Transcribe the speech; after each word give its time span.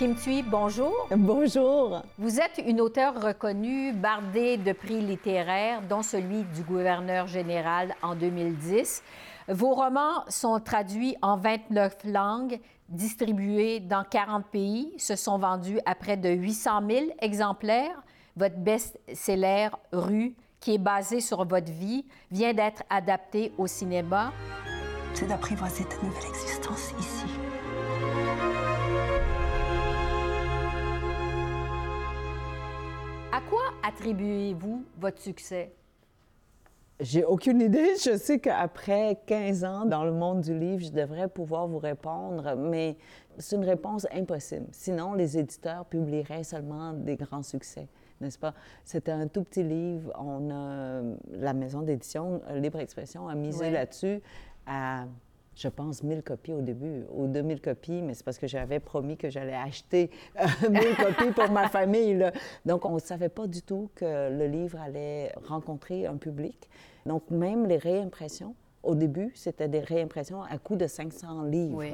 Kim 0.00 0.14
Thuy, 0.14 0.42
bonjour. 0.42 1.08
Bonjour. 1.14 2.02
Vous 2.16 2.40
êtes 2.40 2.62
une 2.66 2.80
auteure 2.80 3.20
reconnue, 3.22 3.92
bardée 3.92 4.56
de 4.56 4.72
prix 4.72 4.98
littéraires, 5.02 5.82
dont 5.82 6.00
celui 6.00 6.44
du 6.54 6.62
gouverneur 6.62 7.26
général 7.26 7.94
en 8.00 8.14
2010. 8.14 9.02
Vos 9.48 9.74
romans 9.74 10.24
sont 10.28 10.58
traduits 10.58 11.16
en 11.20 11.36
29 11.36 11.98
langues, 12.06 12.60
distribués 12.88 13.78
dans 13.78 14.02
40 14.02 14.46
pays, 14.46 14.94
se 14.96 15.16
sont 15.16 15.36
vendus 15.36 15.80
à 15.84 15.94
près 15.94 16.16
de 16.16 16.30
800 16.30 16.80
000 16.88 17.04
exemplaires. 17.20 18.02
Votre 18.36 18.56
best-seller 18.56 19.68
Rue, 19.92 20.34
qui 20.60 20.76
est 20.76 20.78
basé 20.78 21.20
sur 21.20 21.44
votre 21.44 21.70
vie, 21.70 22.06
vient 22.30 22.54
d'être 22.54 22.84
adapté 22.88 23.52
au 23.58 23.66
cinéma. 23.66 24.32
C'est 25.12 25.26
d'apprivoiser 25.26 25.84
ta 25.84 25.96
nouvelle 25.96 26.30
existence 26.30 26.94
ici. 26.98 27.26
À 33.32 33.40
quoi 33.48 33.60
attribuez-vous 33.86 34.84
votre 34.98 35.20
succès? 35.20 35.72
J'ai 36.98 37.24
aucune 37.24 37.60
idée. 37.62 37.94
Je 38.04 38.16
sais 38.16 38.40
qu'après 38.40 39.20
15 39.26 39.64
ans 39.64 39.84
dans 39.86 40.04
le 40.04 40.12
monde 40.12 40.40
du 40.42 40.58
livre, 40.58 40.82
je 40.84 40.90
devrais 40.90 41.28
pouvoir 41.28 41.66
vous 41.66 41.78
répondre, 41.78 42.54
mais 42.56 42.96
c'est 43.38 43.56
une 43.56 43.64
réponse 43.64 44.06
impossible. 44.12 44.66
Sinon, 44.72 45.14
les 45.14 45.38
éditeurs 45.38 45.86
publieraient 45.86 46.44
seulement 46.44 46.92
des 46.92 47.16
grands 47.16 47.42
succès, 47.42 47.88
n'est-ce 48.20 48.38
pas? 48.38 48.52
C'était 48.84 49.12
un 49.12 49.28
tout 49.28 49.44
petit 49.44 49.62
livre. 49.62 50.12
On 50.18 50.50
a, 50.50 51.00
la 51.32 51.54
maison 51.54 51.80
d'édition 51.82 52.42
Libre 52.52 52.80
Expression 52.80 53.28
a 53.28 53.34
misé 53.34 53.60
Ouais. 53.66 53.70
là-dessus 53.70 54.20
à, 54.66 55.04
je 55.54 55.68
pense, 55.68 56.02
1000 56.02 56.22
copies 56.22 56.52
au 56.52 56.62
début, 56.62 57.04
ou 57.12 57.26
2000 57.26 57.60
copies, 57.60 58.02
mais 58.02 58.14
c'est 58.14 58.24
parce 58.24 58.38
que 58.38 58.46
j'avais 58.46 58.80
promis 58.80 59.16
que 59.16 59.30
j'allais 59.30 59.54
acheter 59.54 60.10
euh, 60.40 60.46
1000 60.70 60.96
copies 60.96 61.32
pour 61.32 61.50
ma 61.50 61.68
famille. 61.68 62.30
Donc, 62.64 62.84
on 62.84 62.94
ne 62.94 63.00
savait 63.00 63.28
pas 63.28 63.46
du 63.46 63.62
tout 63.62 63.90
que 63.94 64.30
le 64.30 64.46
livre 64.46 64.78
allait 64.80 65.32
rencontrer 65.46 66.06
un 66.06 66.16
public. 66.16 66.68
Donc, 67.06 67.30
même 67.30 67.66
les 67.66 67.78
réimpressions, 67.78 68.54
au 68.82 68.94
début, 68.94 69.30
c'était 69.34 69.68
des 69.68 69.80
réimpressions 69.80 70.42
à 70.42 70.56
coût 70.56 70.76
de 70.76 70.86
500 70.86 71.42
livres. 71.44 71.76
Oui. 71.78 71.92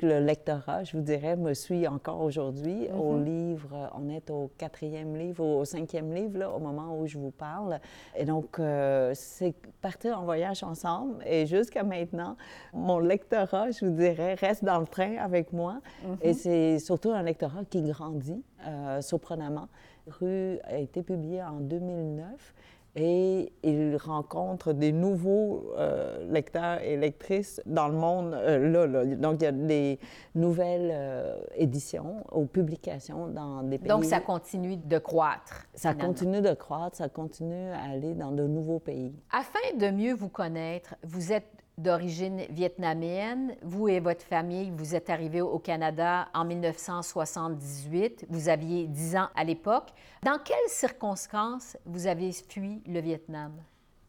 Le 0.00 0.20
lectorat, 0.20 0.84
je 0.84 0.96
vous 0.96 1.02
dirais, 1.02 1.34
me 1.34 1.54
suit 1.54 1.88
encore 1.88 2.20
aujourd'hui. 2.20 2.86
Au 2.96 3.18
livre, 3.18 3.90
on 3.98 4.08
est 4.08 4.30
au 4.30 4.48
quatrième 4.56 5.16
livre, 5.16 5.44
au 5.44 5.64
cinquième 5.64 6.14
livre, 6.14 6.38
là, 6.38 6.50
au 6.50 6.60
moment 6.60 6.96
où 6.96 7.08
je 7.08 7.18
vous 7.18 7.32
parle. 7.32 7.80
Et 8.16 8.24
donc, 8.24 8.60
euh, 8.60 9.10
c'est 9.14 9.54
partir 9.82 10.20
en 10.20 10.24
voyage 10.24 10.62
ensemble. 10.62 11.16
Et 11.26 11.46
jusqu'à 11.46 11.82
maintenant, 11.82 12.36
mon 12.72 13.00
lectorat, 13.00 13.72
je 13.72 13.84
vous 13.84 13.90
dirais, 13.90 14.34
reste 14.34 14.64
dans 14.64 14.78
le 14.78 14.86
train 14.86 15.16
avec 15.16 15.52
moi. 15.52 15.80
Et 16.22 16.34
c'est 16.34 16.78
surtout 16.78 17.10
un 17.10 17.22
lectorat 17.24 17.64
qui 17.68 17.82
grandit 17.82 18.44
euh, 18.64 19.00
surprenamment. 19.00 19.66
Rue 20.06 20.58
a 20.62 20.78
été 20.78 21.02
publié 21.02 21.42
en 21.42 21.60
2009 21.60 22.54
et 22.96 23.52
il 23.62 23.96
rencontre 23.96 24.72
des 24.72 24.92
nouveaux 24.92 25.72
euh, 25.76 26.26
lecteurs 26.30 26.80
et 26.82 26.96
lectrices 26.96 27.60
dans 27.66 27.88
le 27.88 27.94
monde 27.94 28.34
euh, 28.34 28.58
là, 28.70 28.86
là. 28.86 29.04
Donc, 29.16 29.36
il 29.40 29.44
y 29.44 29.46
a 29.46 29.52
des 29.52 29.98
nouvelles 30.34 30.90
euh, 30.92 31.36
éditions 31.54 32.24
ou 32.32 32.46
publications 32.46 33.28
dans 33.28 33.62
des 33.62 33.78
pays. 33.78 33.88
Donc, 33.88 34.04
ça 34.04 34.20
continue 34.20 34.76
de 34.76 34.98
croître. 34.98 35.66
Ça 35.74 35.92
finalement. 35.92 36.12
continue 36.12 36.40
de 36.40 36.54
croître, 36.54 36.96
ça 36.96 37.08
continue 37.08 37.70
à 37.70 37.90
aller 37.92 38.14
dans 38.14 38.32
de 38.32 38.46
nouveaux 38.46 38.80
pays. 38.80 39.14
Afin 39.30 39.76
de 39.78 39.90
mieux 39.90 40.14
vous 40.14 40.28
connaître, 40.28 40.94
vous 41.02 41.32
êtes 41.32 41.57
d'origine 41.78 42.42
vietnamienne. 42.50 43.54
Vous 43.62 43.88
et 43.88 44.00
votre 44.00 44.22
famille, 44.22 44.70
vous 44.76 44.94
êtes 44.94 45.08
arrivés 45.08 45.40
au 45.40 45.58
Canada 45.58 46.28
en 46.34 46.44
1978. 46.44 48.26
Vous 48.28 48.48
aviez 48.48 48.86
10 48.86 49.16
ans 49.16 49.28
à 49.34 49.44
l'époque. 49.44 49.88
Dans 50.24 50.38
quelles 50.44 50.56
circonstances 50.68 51.78
vous 51.86 52.06
avez 52.06 52.32
fui 52.32 52.82
le 52.86 53.00
Vietnam? 53.00 53.52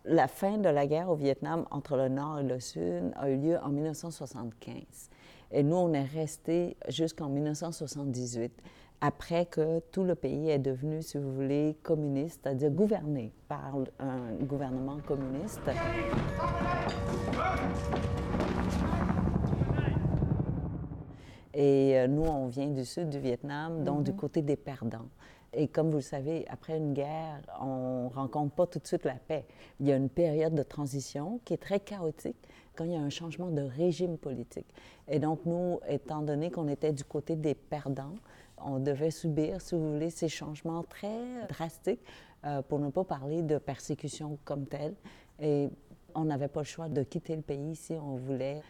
La 0.05 0.27
fin 0.27 0.57
de 0.57 0.69
la 0.69 0.87
guerre 0.87 1.09
au 1.09 1.15
Vietnam 1.15 1.65
entre 1.71 1.95
le 1.95 2.09
Nord 2.09 2.39
et 2.39 2.43
le 2.43 2.59
Sud 2.59 3.11
a 3.15 3.29
eu 3.29 3.37
lieu 3.37 3.57
en 3.61 3.69
1975. 3.69 5.09
Et 5.51 5.63
nous, 5.63 5.75
on 5.75 5.93
est 5.93 6.03
restés 6.03 6.77
jusqu'en 6.87 7.29
1978, 7.29 8.51
après 9.01 9.45
que 9.45 9.79
tout 9.91 10.03
le 10.03 10.15
pays 10.15 10.49
est 10.49 10.59
devenu, 10.59 11.01
si 11.01 11.17
vous 11.17 11.33
voulez, 11.33 11.77
communiste, 11.83 12.41
c'est-à-dire 12.43 12.69
gouverné 12.69 13.33
par 13.47 13.75
un 13.99 14.33
gouvernement 14.41 14.99
communiste. 15.07 15.61
Et 21.59 21.99
euh, 21.99 22.07
nous, 22.07 22.23
on 22.23 22.47
vient 22.47 22.69
du 22.69 22.85
sud 22.85 23.09
du 23.09 23.19
Vietnam, 23.19 23.83
donc 23.83 24.03
du 24.03 24.13
côté 24.13 24.41
des 24.41 24.55
perdants. 24.55 25.09
Et 25.51 25.67
comme 25.67 25.89
vous 25.89 25.97
le 25.97 26.01
savez, 26.01 26.45
après 26.47 26.77
une 26.77 26.93
guerre, 26.93 27.41
on 27.59 28.07
rencontre 28.07 28.55
pas 28.55 28.65
tout 28.65 28.79
de 28.79 28.87
suite 28.87 29.03
la 29.03 29.15
paix. 29.15 29.45
Il 29.81 29.87
y 29.87 29.91
a 29.91 29.97
une 29.97 30.07
période 30.07 30.55
de 30.55 30.63
transition 30.63 31.41
qui 31.43 31.53
est 31.53 31.57
très 31.57 31.81
chaotique 31.81 32.37
quand 32.77 32.85
il 32.85 32.93
y 32.93 32.95
a 32.95 33.01
un 33.01 33.09
changement 33.09 33.49
de 33.49 33.61
régime 33.61 34.17
politique. 34.17 34.73
Et 35.09 35.19
donc, 35.19 35.41
nous, 35.45 35.81
étant 35.89 36.21
donné 36.21 36.49
qu'on 36.49 36.69
était 36.69 36.93
du 36.93 37.03
côté 37.03 37.35
des 37.35 37.55
perdants, 37.55 38.15
on 38.63 38.79
devait 38.79 39.11
subir, 39.11 39.59
si 39.59 39.75
vous 39.75 39.95
voulez, 39.95 40.11
ces 40.11 40.29
changements 40.29 40.83
très 40.83 41.45
drastiques, 41.49 42.05
euh, 42.45 42.61
pour 42.61 42.79
ne 42.79 42.89
pas 42.89 43.03
parler 43.03 43.41
de 43.41 43.57
persécution 43.57 44.37
comme 44.45 44.65
telle. 44.65 44.95
Et 45.41 45.67
on 46.15 46.23
n'avait 46.23 46.47
pas 46.47 46.61
le 46.61 46.65
choix 46.65 46.87
de 46.87 47.03
quitter 47.03 47.35
le 47.35 47.41
pays 47.41 47.75
si 47.75 47.95
on 47.95 48.15
voulait 48.15 48.61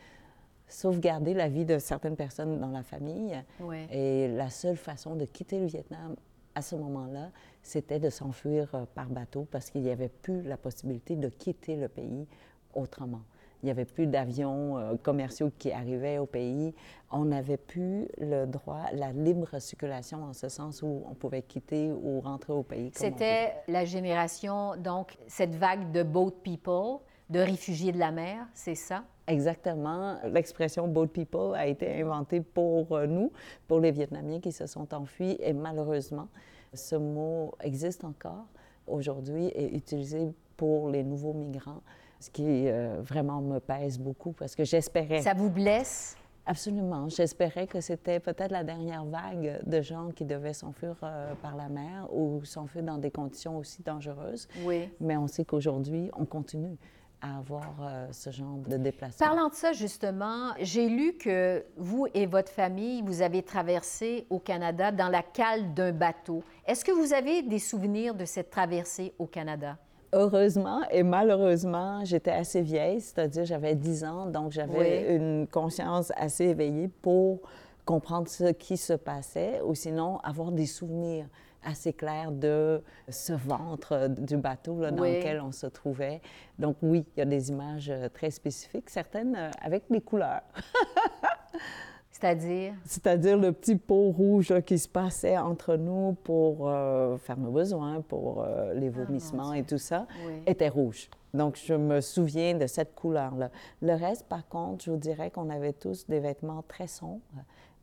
sauvegarder 0.69 1.34
la 1.34 1.50
vie 1.50 1.66
de 1.66 1.80
certaines 1.80 2.16
personnes 2.16 2.59
dans 2.59 2.72
la 2.72 2.84
famille. 2.84 3.35
Ouais. 3.59 3.88
Et 3.91 4.28
la 4.30 4.50
seule 4.50 4.78
façon 4.78 5.16
de 5.16 5.25
quitter 5.25 5.59
le 5.59 5.66
Vietnam 5.66 6.16
à 6.56 6.62
ce 6.62 6.75
moment-là, 6.75 7.30
c'était 7.62 8.00
de 8.00 8.09
s'enfuir 8.09 8.69
euh, 8.74 8.85
par 8.96 9.08
bateau 9.08 9.47
parce 9.50 9.69
qu'il 9.69 9.81
n'y 9.81 9.91
avait 9.91 10.09
plus 10.09 10.41
la 10.41 10.58
possibilité 10.58 11.16
de 11.16 11.29
quitter 11.29 11.75
le 11.75 11.88
pays 11.88 12.28
autrement. 12.74 13.22
Il 13.62 13.66
n'y 13.66 13.72
avait 13.72 13.85
plus 13.85 14.08
d'avions 14.08 14.78
euh, 14.78 14.96
commerciaux 14.96 15.52
qui 15.58 15.72
arrivaient 15.72 16.18
au 16.18 16.25
pays. 16.25 16.74
On 17.12 17.25
n'avait 17.25 17.58
plus 17.58 18.08
le 18.18 18.46
droit, 18.46 18.85
la 18.94 19.12
libre 19.12 19.59
circulation 19.59 20.24
en 20.24 20.34
ce 20.34 20.47
sens 20.47 20.81
où 20.81 21.03
on 21.09 21.13
pouvait 21.13 21.41
quitter 21.41 21.91
ou 21.91 22.22
rentrer 22.22 22.53
au 22.53 22.63
pays. 22.63 22.91
C'était 22.94 23.53
la 23.68 23.84
génération, 23.84 24.78
donc, 24.78 25.18
cette 25.28 25.56
vague 25.56 25.91
de 25.91 26.03
boat 26.03 26.35
people, 26.44 27.00
de 27.29 27.40
réfugiés 27.40 27.91
de 27.91 28.00
la 28.00 28.12
mer, 28.12 28.47
c'est 28.53 28.75
ça? 28.75 29.03
Exactement. 29.28 30.17
L'expression 30.25 30.88
boat 30.88 31.07
people 31.07 31.53
a 31.56 31.67
été 31.67 32.01
inventée 32.01 32.41
pour 32.41 32.91
euh, 32.94 33.06
nous, 33.06 33.31
pour 33.67 33.79
les 33.79 33.91
Vietnamiens 33.91 34.40
qui 34.40 34.51
se 34.51 34.66
sont 34.66 34.91
enfuis. 34.94 35.38
Et 35.40 35.53
malheureusement, 35.53 36.28
ce 36.73 36.95
mot 36.95 37.53
existe 37.62 38.03
encore 38.03 38.45
aujourd'hui 38.88 39.45
et 39.47 39.75
utilisé 39.75 40.34
pour 40.57 40.90
les 40.90 41.03
nouveaux 41.03 41.34
migrants, 41.34 41.81
ce 42.19 42.31
qui 42.31 42.67
euh, 42.67 43.00
vraiment 43.01 43.41
me 43.41 43.59
pèse 43.59 44.00
beaucoup 44.00 44.31
parce 44.31 44.56
que 44.56 44.63
j'espérais. 44.63 45.22
Ça 45.22 45.35
vous 45.35 45.51
blesse? 45.51 46.17
Absolument. 46.47 47.09
J'espérais 47.09 47.67
que 47.67 47.79
c'était 47.79 48.19
peut-être 48.19 48.51
la 48.51 48.63
dernière 48.63 49.06
vague 49.06 49.59
de 49.67 49.81
gens 49.81 50.09
qui 50.09 50.25
devaient 50.25 50.53
s'enfuir 50.53 50.96
euh, 51.03 51.35
par 51.44 51.56
la 51.56 51.69
mer 51.69 52.07
ou 52.11 52.44
s'enfuir 52.44 52.81
dans 52.81 52.97
des 52.97 53.11
conditions 53.11 53.56
aussi 53.59 53.84
dangereuses. 53.84 54.47
Oui. 54.63 54.90
Mais 55.00 55.16
on 55.16 55.28
sait 55.28 55.46
qu'aujourd'hui, 55.46 56.09
on 56.17 56.25
continue 56.25 56.75
à 57.22 57.38
avoir 57.38 57.74
euh, 57.81 58.07
ce 58.12 58.30
genre 58.30 58.57
de 58.68 58.78
déplacement. 58.78 59.28
Parlant 59.28 59.49
de 59.49 59.53
ça, 59.53 59.73
justement, 59.73 60.52
j'ai 60.59 60.88
lu 60.88 61.14
que 61.14 61.64
vous 61.78 62.08
et 62.14 62.26
votre 62.26 62.52
famille, 62.52 63.02
vous 63.02 63.22
avez 63.22 63.43
traversé 63.43 64.26
au 64.29 64.40
Canada 64.40 64.91
dans 64.91 65.09
la 65.09 65.22
cale 65.22 65.73
d'un 65.73 65.91
bateau. 65.91 66.43
Est-ce 66.66 66.85
que 66.85 66.91
vous 66.91 67.14
avez 67.14 67.41
des 67.41 67.59
souvenirs 67.59 68.16
de 68.16 68.26
cette 68.26 68.49
traversée 68.49 69.14
au 69.20 69.26
Canada? 69.26 69.78
Heureusement 70.14 70.82
et 70.90 71.03
malheureusement, 71.03 72.03
j'étais 72.03 72.32
assez 72.32 72.61
vieille, 72.61 72.99
c'est-à-dire 72.99 73.46
j'avais 73.46 73.76
10 73.76 74.03
ans, 74.05 74.26
donc 74.26 74.52
j'avais 74.52 75.05
Oui. 75.08 75.16
une 75.16 75.47
conscience 75.47 76.11
assez 76.16 76.46
éveillée 76.46 76.88
pour 76.88 77.41
comprendre 77.85 78.28
ce 78.28 78.52
qui 78.52 78.76
se 78.78 78.93
passait 78.93 79.61
ou 79.64 79.76
sinon 79.76 80.17
avoir 80.23 80.52
des 80.52 80.66
souvenirs 80.66 81.28
assez 81.64 81.94
clairs 81.94 82.32
de 82.32 82.82
ce 83.09 83.34
ventre 83.34 84.08
du 84.08 84.38
bateau 84.38 84.79
là, 84.82 84.91
dans 84.91 85.03
Oui. 85.03 85.17
lequel 85.17 85.41
on 85.41 85.52
se 85.52 85.67
trouvait. 85.67 86.22
Donc 86.58 86.78
oui, 86.82 87.06
il 87.16 87.20
y 87.20 87.22
a 87.22 87.26
des 87.26 87.50
images 87.50 87.90
euh, 87.90 88.08
très 88.09 88.32
spécifiques, 88.32 88.90
certaines 88.90 89.35
euh, 89.35 89.50
avec 89.61 89.84
des 89.90 90.02
couleurs. 90.02 90.41
C'est-à-dire? 92.11 92.73
C'est-à-dire 92.85 93.38
le 93.38 93.53
petit 93.53 93.76
pot 93.78 94.11
rouge 94.11 94.50
là, 94.50 94.61
qui 94.61 94.78
se 94.78 94.90
passait 94.90 95.38
entre 95.38 95.76
nous 95.78 96.17
pour 96.23 96.67
euh, 96.67 97.17
faire 97.17 97.38
nos 97.38 97.52
besoins, 97.52 98.02
pour 98.02 98.44
euh, 98.44 98.73
les 98.73 98.90
vomissements 98.90 99.53
et 99.53 99.64
tout 99.64 99.78
ça, 99.78 100.05
Oui. 100.28 100.34
était 100.46 100.67
rouge. 100.67 101.09
Donc, 101.34 101.55
je 101.64 101.76
me 101.76 102.02
souviens 102.02 102.55
de 102.55 102.67
cette 102.67 102.94
couleur-là. 102.96 103.52
Le 103.82 103.94
reste, 103.94 104.26
par 104.28 104.46
contre, 104.50 104.84
je 104.84 104.91
vous 104.91 104.97
dirais 104.97 105.29
qu'on 105.32 105.50
avait 105.50 105.73
tous 105.73 106.08
des 106.08 106.20
vêtements 106.20 106.64
très 106.67 106.88
sombres 106.88 107.22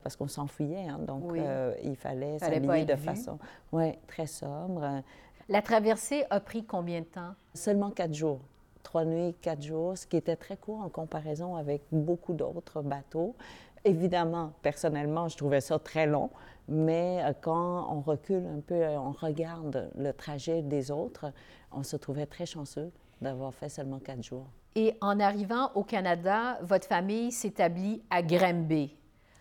parce 0.07 0.15
qu'on 0.15 0.29
s'enfuyait. 0.29 0.87
hein. 0.89 1.01
donc, 1.01 1.25
Oui. 1.33 1.41
euh, 1.43 1.75
il 1.83 1.97
fallait 1.97 2.39
Fallait 2.39 2.61
s'habiller 2.61 2.85
de 2.85 2.95
vu. 2.95 3.03
façon 3.05 3.41
ouais, 3.73 3.99
très 4.07 4.29
sobre. 4.29 5.03
La 5.49 5.63
traversée 5.63 6.25
a 6.31 6.39
pris 6.39 6.65
combien 6.65 7.01
de 7.01 7.07
temps? 7.07 7.35
Seulement 7.55 7.91
quatre 7.91 8.15
jours. 8.15 8.39
Trois 8.85 9.05
nuits, 9.05 9.35
quatre 9.43 9.63
jours, 9.63 9.99
ce 9.99 10.07
qui 10.07 10.17
était 10.17 10.37
très 10.37 10.57
court 10.57 10.81
en 10.81 10.89
comparaison 10.89 11.57
avec 11.57 11.83
beaucoup 11.91 12.35
d'autres 12.35 12.83
bateaux. 12.83 13.35
Évidemment, 13.85 14.53
personnellement, 14.63 15.27
je 15.27 15.37
trouvais 15.37 15.61
ça 15.61 15.77
très 15.81 16.07
long, 16.07 16.31
mais 16.69 17.21
euh, 17.25 17.33
quand 17.41 17.89
on 17.93 18.01
recule 18.01 18.47
un 18.47 18.61
peu, 18.61 18.85
on 18.87 19.11
regarde 19.11 19.91
le 19.99 20.13
trajet 20.13 20.63
des 20.63 20.93
autres, 20.93 21.33
on 21.73 21.83
se 21.83 21.97
trouvait 21.97 22.27
très 22.27 22.47
chanceux 22.47 22.93
d'avoir 23.21 23.53
fait 23.53 23.69
seulement 23.69 23.99
quatre 23.99 24.23
jours. 24.23 24.47
Et 24.77 24.97
en 25.01 25.19
arrivant 25.19 25.73
au 25.75 25.83
Canada, 25.83 26.59
votre 26.63 26.87
famille 26.87 27.33
s'établit 27.33 28.05
à 28.11 28.23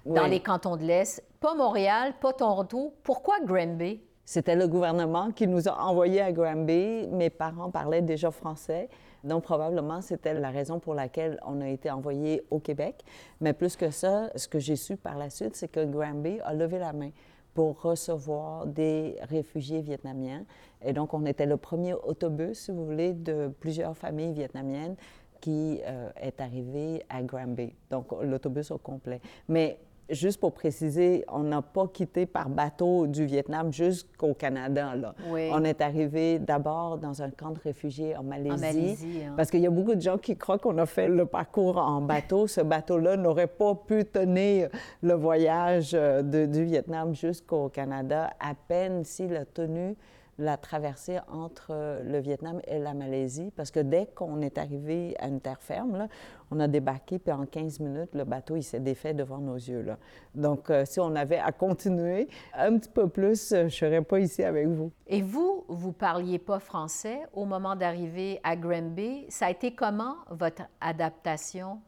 Dans 0.05 0.27
les 0.27 0.39
cantons 0.39 0.77
de 0.77 0.83
l'Est. 0.83 1.23
Pas 1.39 1.55
Montréal, 1.55 2.13
pas 2.21 2.31
Toronto. 2.31 2.93
Pourquoi 3.03 3.39
Granby? 3.43 4.01
C'était 4.23 4.55
le 4.55 4.67
gouvernement 4.67 5.31
qui 5.31 5.47
nous 5.47 5.67
a 5.67 5.79
envoyés 5.79 6.21
à 6.21 6.31
Granby. 6.31 7.07
Mes 7.11 7.29
parents 7.29 7.71
parlaient 7.71 8.01
déjà 8.01 8.31
français. 8.31 8.89
Donc, 9.23 9.43
probablement, 9.43 10.01
c'était 10.01 10.35
la 10.35 10.51
raison 10.51 10.79
pour 10.79 10.93
laquelle 10.93 11.39
on 11.45 11.59
a 11.61 11.67
été 11.67 11.89
envoyés 11.89 12.43
au 12.51 12.59
Québec. 12.59 13.03
Mais 13.41 13.53
plus 13.53 13.75
que 13.75 13.89
ça, 13.89 14.29
ce 14.35 14.47
que 14.47 14.59
j'ai 14.59 14.75
su 14.75 14.95
par 14.95 15.17
la 15.17 15.31
suite, 15.31 15.55
c'est 15.55 15.67
que 15.67 15.83
Granby 15.83 16.39
a 16.43 16.53
levé 16.53 16.77
la 16.77 16.93
main 16.93 17.09
pour 17.55 17.81
recevoir 17.81 18.67
des 18.67 19.15
réfugiés 19.23 19.81
vietnamiens. 19.81 20.43
Et 20.83 20.93
donc, 20.93 21.15
on 21.15 21.25
était 21.25 21.47
le 21.47 21.57
premier 21.57 21.93
autobus, 21.93 22.59
si 22.59 22.71
vous 22.71 22.85
voulez, 22.85 23.13
de 23.13 23.51
plusieurs 23.59 23.97
familles 23.97 24.33
vietnamiennes 24.33 24.95
qui 25.41 25.81
euh, 25.85 26.09
est 26.21 26.41
arrivé 26.41 27.03
à 27.09 27.23
Granby. 27.23 27.73
Donc, 27.89 28.07
l'autobus 28.21 28.71
au 28.71 28.77
complet. 28.77 29.21
Mais 29.47 29.79
juste 30.09 30.39
pour 30.39 30.53
préciser, 30.53 31.25
on 31.31 31.39
n'a 31.39 31.61
pas 31.61 31.87
quitté 31.87 32.25
par 32.25 32.49
bateau 32.49 33.07
du 33.07 33.25
Vietnam 33.25 33.71
jusqu'au 33.73 34.33
Canada. 34.33 34.95
Là. 34.95 35.15
Oui. 35.29 35.49
On 35.51 35.63
est 35.63 35.81
arrivé 35.81 36.39
d'abord 36.39 36.97
dans 36.97 37.21
un 37.21 37.29
camp 37.29 37.51
de 37.51 37.59
réfugiés 37.59 38.15
en 38.15 38.23
Malaisie. 38.23 38.61
Malaisie, 38.61 39.19
hein. 39.25 39.33
Parce 39.35 39.49
qu'il 39.49 39.61
y 39.61 39.67
a 39.67 39.71
beaucoup 39.71 39.95
de 39.95 40.01
gens 40.01 40.17
qui 40.17 40.37
croient 40.37 40.59
qu'on 40.59 40.77
a 40.77 40.85
fait 40.85 41.07
le 41.07 41.25
parcours 41.25 41.77
en 41.77 42.01
bateau. 42.01 42.47
Ce 42.47 42.61
bateau-là 42.61 43.17
n'aurait 43.17 43.47
pas 43.47 43.75
pu 43.75 44.05
tenir 44.05 44.69
le 45.01 45.13
voyage 45.13 45.91
euh, 45.93 46.21
de- 46.21 46.45
du 46.45 46.63
Vietnam 46.65 47.15
jusqu'au 47.15 47.69
Canada, 47.69 48.29
à 48.39 48.53
peine 48.67 49.03
s'il 49.03 49.35
a 49.35 49.45
tenu 49.45 49.95
la 50.37 50.57
traversée 50.57 51.19
entre 51.31 51.67
euh, 51.71 52.03
le 52.03 52.19
Vietnam 52.19 52.59
et 52.67 52.77
la 52.77 52.93
Malaisie, 52.93 53.51
parce 53.55 53.71
que 53.71 53.79
dès 53.79 54.07
qu'on 54.07 54.41
est 54.41 54.57
arrivé 54.57 55.15
à 55.19 55.27
une 55.27 55.39
terre 55.39 55.61
ferme, 55.61 55.97
là, 55.97 56.07
on 56.51 56.59
a 56.59 56.67
débarqué, 56.67 57.19
puis 57.19 57.31
en 57.31 57.45
15 57.45 57.79
minutes, 57.79 58.13
le 58.13 58.25
bateau, 58.25 58.55
il 58.57 58.63
s'est 58.63 58.79
défait 58.81 59.13
devant 59.13 59.37
nos 59.37 59.55
yeux. 59.55 59.81
Là. 59.81 59.97
Donc, 60.33 60.69
euh, 60.69 60.83
si 60.85 60.99
on 60.99 61.15
avait 61.15 61.39
à 61.39 61.51
continuer 61.53 62.27
un 62.53 62.77
petit 62.77 62.89
peu 62.89 63.07
plus, 63.07 63.51
euh, 63.53 63.59
je 63.61 63.63
ne 63.63 63.69
serais 63.69 64.01
pas 64.01 64.19
ici 64.19 64.43
avec 64.43 64.67
vous. 64.67 64.91
Et 65.07 65.21
vous, 65.21 65.63
vous 65.69 65.93
parliez 65.93 66.37
pas 66.39 66.59
français 66.59 67.19
au 67.33 67.45
moment 67.45 67.75
d'arriver 67.77 68.41
à 68.43 68.55
Granby. 68.57 69.25
Ça 69.29 69.45
a 69.45 69.51
été 69.51 69.73
comment 69.73 70.15
votre 70.29 70.63
adaptation? 70.81 71.79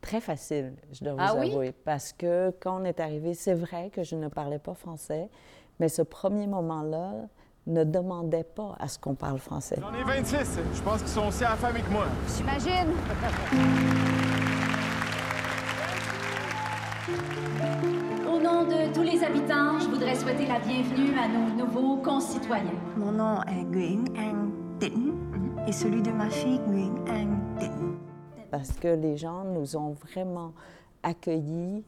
Très 0.00 0.20
facile, 0.22 0.72
je 0.92 1.04
dois 1.04 1.12
vous 1.12 1.18
Ah 1.20 1.34
oui? 1.38 1.50
avouer. 1.50 1.72
Parce 1.84 2.14
que 2.14 2.50
quand 2.60 2.80
on 2.80 2.84
est 2.84 3.00
arrivé, 3.00 3.34
c'est 3.34 3.52
vrai 3.52 3.90
que 3.90 4.02
je 4.02 4.16
ne 4.16 4.28
parlais 4.28 4.58
pas 4.58 4.72
français, 4.72 5.28
mais 5.78 5.90
ce 5.90 6.00
premier 6.00 6.46
moment-là 6.46 7.12
ne 7.66 7.84
demandait 7.84 8.44
pas 8.44 8.74
à 8.78 8.88
ce 8.88 8.98
qu'on 8.98 9.14
parle 9.14 9.38
français. 9.38 9.76
J'en 9.80 9.92
ai 9.94 10.04
26. 10.04 10.58
Je 10.74 10.82
pense 10.82 11.00
qu'ils 11.00 11.08
sont 11.08 11.28
aussi 11.28 11.44
affamés 11.44 11.82
que 11.82 11.90
moi. 11.90 12.06
J'imagine. 12.36 12.92
Au 18.26 18.40
nom 18.40 18.64
de 18.64 18.92
tous 18.92 19.02
les 19.02 19.22
habitants, 19.22 19.78
je 19.78 19.88
voudrais 19.88 20.14
souhaiter 20.14 20.46
la 20.46 20.58
bienvenue 20.58 21.18
à 21.18 21.28
nos 21.28 21.64
nouveaux 21.64 21.96
concitoyens. 21.98 22.80
Mon 22.96 23.12
nom 23.12 23.42
est 23.42 23.64
Nguyen 23.64 24.04
Anh 24.16 24.50
Tĩnh 24.78 25.12
et 25.66 25.72
celui 25.72 26.02
de 26.02 26.10
ma 26.10 26.30
fille 26.30 26.60
Nguyen 26.66 26.94
Anh 27.08 27.58
Tĩnh. 27.58 27.98
Parce 28.50 28.72
que 28.72 28.88
les 28.88 29.16
gens 29.16 29.44
nous 29.44 29.76
ont 29.76 29.92
vraiment 29.92 30.52
accueillis 31.02 31.84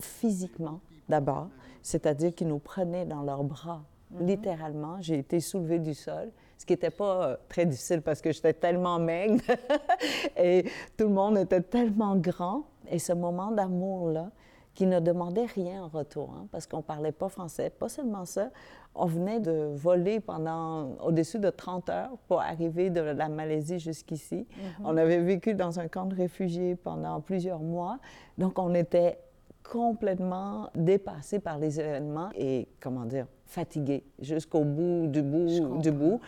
physiquement 0.00 0.80
d'abord, 1.08 1.48
c'est-à-dire 1.82 2.34
qu'ils 2.34 2.48
nous 2.48 2.58
prenaient 2.58 3.06
dans 3.06 3.22
leurs 3.22 3.44
bras. 3.44 3.82
Littéralement, 4.20 4.96
j'ai 5.00 5.18
été 5.18 5.40
soulevée 5.40 5.78
du 5.78 5.94
sol, 5.94 6.30
ce 6.58 6.64
qui 6.64 6.72
n'était 6.72 6.90
pas 6.90 7.28
euh, 7.28 7.36
très 7.48 7.66
difficile 7.66 8.00
parce 8.02 8.20
que 8.20 8.32
j'étais 8.32 8.52
tellement 8.52 8.98
maigre 8.98 9.42
et 10.36 10.64
tout 10.96 11.04
le 11.04 11.14
monde 11.14 11.38
était 11.38 11.60
tellement 11.62 12.16
grand. 12.16 12.64
Et 12.90 12.98
ce 12.98 13.12
moment 13.12 13.50
d'amour-là, 13.50 14.30
qui 14.74 14.86
ne 14.86 14.98
demandait 15.00 15.46
rien 15.46 15.84
en 15.84 15.88
retour, 15.88 16.34
hein, 16.36 16.46
parce 16.50 16.66
qu'on 16.66 16.78
ne 16.78 16.82
parlait 16.82 17.12
pas 17.12 17.28
français. 17.28 17.70
Pas 17.70 17.88
seulement 17.88 18.24
ça, 18.24 18.50
on 18.94 19.06
venait 19.06 19.40
de 19.40 19.70
voler 19.74 20.20
pendant 20.20 20.96
au-dessus 21.04 21.38
de 21.38 21.50
30 21.50 21.88
heures 21.90 22.10
pour 22.26 22.40
arriver 22.40 22.90
de 22.90 23.00
la 23.00 23.28
Malaisie 23.28 23.78
jusqu'ici. 23.78 24.46
On 24.82 24.96
avait 24.96 25.20
vécu 25.20 25.54
dans 25.54 25.78
un 25.78 25.88
camp 25.88 26.06
de 26.06 26.16
réfugiés 26.16 26.74
pendant 26.74 27.20
plusieurs 27.20 27.60
mois, 27.60 27.98
donc 28.36 28.58
on 28.58 28.74
était 28.74 29.18
complètement 29.62 30.68
dépassés 30.74 31.38
par 31.38 31.58
les 31.58 31.80
événements 31.80 32.30
et, 32.36 32.68
comment 32.80 33.04
dire, 33.04 33.26
fatigués 33.46 34.04
jusqu'au 34.18 34.64
bout 34.64 35.06
du 35.08 35.22
bout 35.22 35.78
du 35.78 35.90
bout. 35.90 36.20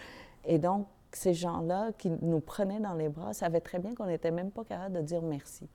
Et 0.44 0.58
donc, 0.58 0.86
ces 1.12 1.34
gens-là 1.34 1.92
qui 1.96 2.10
nous 2.22 2.40
prenaient 2.40 2.80
dans 2.80 2.94
les 2.94 3.08
bras 3.08 3.32
savaient 3.32 3.60
très 3.60 3.78
bien 3.78 3.94
qu'on 3.94 4.06
n'était 4.06 4.30
même 4.30 4.50
pas 4.50 4.64
capable 4.64 4.96
de 4.96 5.00
dire 5.00 5.22
merci. 5.22 5.68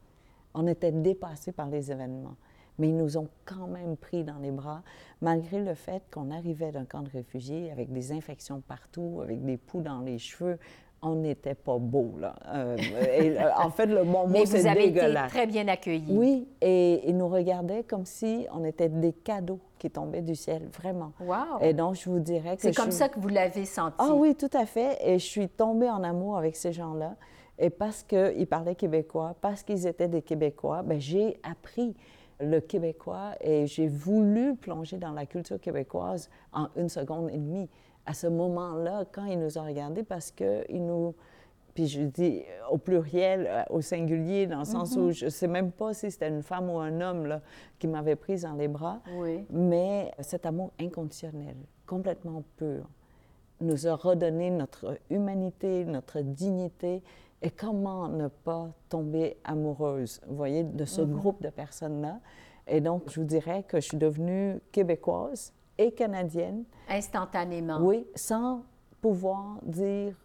On 0.53 0.67
était 0.67 0.91
dépassés 0.91 1.51
par 1.51 1.69
les 1.69 1.91
événements. 1.91 2.35
Mais 2.77 2.89
ils 2.89 2.97
nous 2.97 3.17
ont 3.17 3.27
quand 3.45 3.67
même 3.67 3.97
pris 3.97 4.23
dans 4.23 4.37
les 4.39 4.51
bras, 4.51 4.81
malgré 5.21 5.63
le 5.63 5.73
fait 5.73 6.03
qu'on 6.09 6.31
arrivait 6.31 6.71
d'un 6.71 6.85
camp 6.85 7.01
de 7.01 7.09
réfugiés 7.09 7.71
avec 7.71 7.91
des 7.91 8.11
infections 8.11 8.61
partout, 8.61 9.19
avec 9.21 9.43
des 9.43 9.57
poux 9.57 9.81
dans 9.81 9.99
les 9.99 10.17
cheveux. 10.17 10.57
On 11.03 11.15
n'était 11.15 11.55
pas 11.55 11.79
beaux, 11.79 12.13
là. 12.19 12.35
Euh, 12.53 12.77
et, 13.17 13.35
euh, 13.39 13.49
en 13.57 13.71
fait, 13.71 13.87
le 13.87 14.03
bon 14.03 14.27
mot, 14.27 14.27
Mais 14.27 14.45
c'est 14.45 14.59
vous 14.59 14.67
avez 14.67 14.81
été 14.83 14.91
dégueulasse. 14.91 15.31
très 15.31 15.47
bien 15.47 15.67
accueillis. 15.67 16.05
Oui, 16.15 16.47
et 16.61 17.09
ils 17.09 17.17
nous 17.17 17.27
regardaient 17.27 17.83
comme 17.83 18.05
si 18.05 18.45
on 18.53 18.63
était 18.63 18.87
des 18.87 19.11
cadeaux 19.11 19.59
qui 19.79 19.89
tombaient 19.89 20.21
du 20.21 20.35
ciel, 20.35 20.69
vraiment. 20.71 21.11
Wow. 21.19 21.59
Et 21.61 21.73
donc, 21.73 21.95
je 21.95 22.07
vous 22.07 22.19
dirais 22.19 22.55
que 22.55 22.61
C'est 22.61 22.75
comme 22.75 22.91
suis- 22.91 22.99
ça 22.99 23.09
que 23.09 23.19
vous 23.19 23.29
l'avez 23.29 23.65
senti. 23.65 23.95
ah 23.97 24.13
oui, 24.13 24.35
tout 24.35 24.49
à 24.53 24.67
fait. 24.67 24.99
Et 25.03 25.17
je 25.17 25.25
suis 25.25 25.49
tombée 25.49 25.89
en 25.89 26.03
amour 26.03 26.37
avec 26.37 26.55
ces 26.55 26.71
gens-là. 26.71 27.15
Et 27.57 27.71
parce 27.71 28.03
qu'ils 28.03 28.45
parlaient 28.47 28.75
québécois, 28.75 29.35
parce 29.41 29.63
qu'ils 29.63 29.87
étaient 29.87 30.07
des 30.07 30.21
Québécois, 30.21 30.83
ben, 30.83 30.99
j'ai 30.99 31.39
appris 31.41 31.95
le 32.39 32.59
québécois 32.59 33.31
et 33.41 33.65
j'ai 33.65 33.87
voulu 33.87 34.55
plonger 34.55 34.97
dans 34.97 35.11
la 35.13 35.25
culture 35.25 35.59
québécoise 35.59 36.29
en 36.53 36.67
une 36.75 36.89
seconde 36.89 37.29
et 37.31 37.37
demie. 37.37 37.69
À 38.05 38.13
ce 38.13 38.27
moment-là, 38.27 39.05
quand 39.11 39.25
ils 39.25 39.39
nous 39.39 39.57
ont 39.57 39.65
regardés, 39.65 40.03
parce 40.03 40.31
qu'ils 40.31 40.85
nous... 40.85 41.15
Puis 41.73 41.87
je 41.87 42.01
dis 42.01 42.43
au 42.69 42.77
pluriel, 42.77 43.47
euh, 43.47 43.63
au 43.69 43.79
singulier, 43.79 44.45
dans 44.45 44.59
le 44.59 44.65
sens 44.65 44.97
où 44.97 45.11
je 45.11 45.25
ne 45.25 45.29
sais 45.29 45.47
même 45.47 45.71
pas 45.71 45.93
si 45.93 46.11
c'était 46.11 46.27
une 46.27 46.43
femme 46.43 46.69
ou 46.69 46.77
un 46.79 46.99
homme 46.99 47.25
là, 47.25 47.41
qui 47.79 47.87
m'avait 47.87 48.17
prise 48.17 48.41
dans 48.41 48.55
les 48.55 48.67
bras. 48.67 48.99
Oui. 49.15 49.45
Mais 49.49 50.11
cet 50.19 50.45
amour 50.45 50.71
inconditionnel, 50.81 51.55
complètement 51.85 52.43
pur, 52.57 52.89
nous 53.61 53.87
a 53.87 53.95
redonné 53.95 54.49
notre 54.49 54.97
humanité, 55.09 55.85
notre 55.85 56.19
dignité. 56.19 57.03
Et 57.41 57.49
comment 57.49 58.09
ne 58.09 58.27
pas 58.27 58.69
tomber 58.89 59.37
amoureuse, 59.45 60.19
vous 60.27 60.35
voyez, 60.35 60.63
de 60.63 60.85
ce 60.85 61.01
groupe 61.01 61.41
de 61.41 61.49
personnes-là? 61.49 62.19
Et 62.67 62.81
donc, 62.81 63.09
je 63.09 63.19
vous 63.19 63.25
dirais 63.25 63.63
que 63.63 63.79
je 63.79 63.87
suis 63.87 63.97
devenue 63.97 64.59
québécoise 64.71 65.53
et 65.77 65.91
canadienne, 65.91 66.63
Instantanément. 66.89 67.79
oui, 67.81 68.05
sans 68.15 68.63
pouvoir 69.01 69.59
dire 69.63 70.15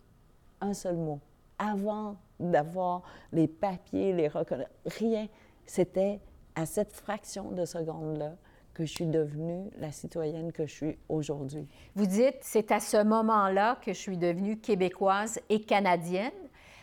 un 0.61 0.75
seul 0.75 0.97
mot. 0.97 1.21
Avant 1.59 2.17
d'avoir 2.39 3.03
les 3.33 3.49
papiers, 3.49 4.13
les 4.13 4.29
reconnaissances, 4.29 4.73
rien. 4.87 5.27
C'était 5.65 6.21
à 6.55 6.67
cette 6.67 6.93
fraction 6.93 7.51
de 7.53 7.65
seconde-là 7.65 8.35
que 8.75 8.85
je 8.85 8.93
suis 8.93 9.07
devenue 9.07 9.71
la 9.79 9.91
citoyenne 9.91 10.53
que 10.53 10.67
je 10.67 10.73
suis 10.75 10.99
aujourd'hui. 11.09 11.67
Vous 11.95 12.05
dites, 12.07 12.37
c'est 12.43 12.71
à 12.73 12.79
ce 12.81 13.03
moment-là 13.03 13.79
que 13.83 13.95
je 13.95 13.99
suis 13.99 14.19
devenue 14.19 14.59
québécoise 14.59 15.41
et 15.49 15.63
canadienne. 15.63 16.33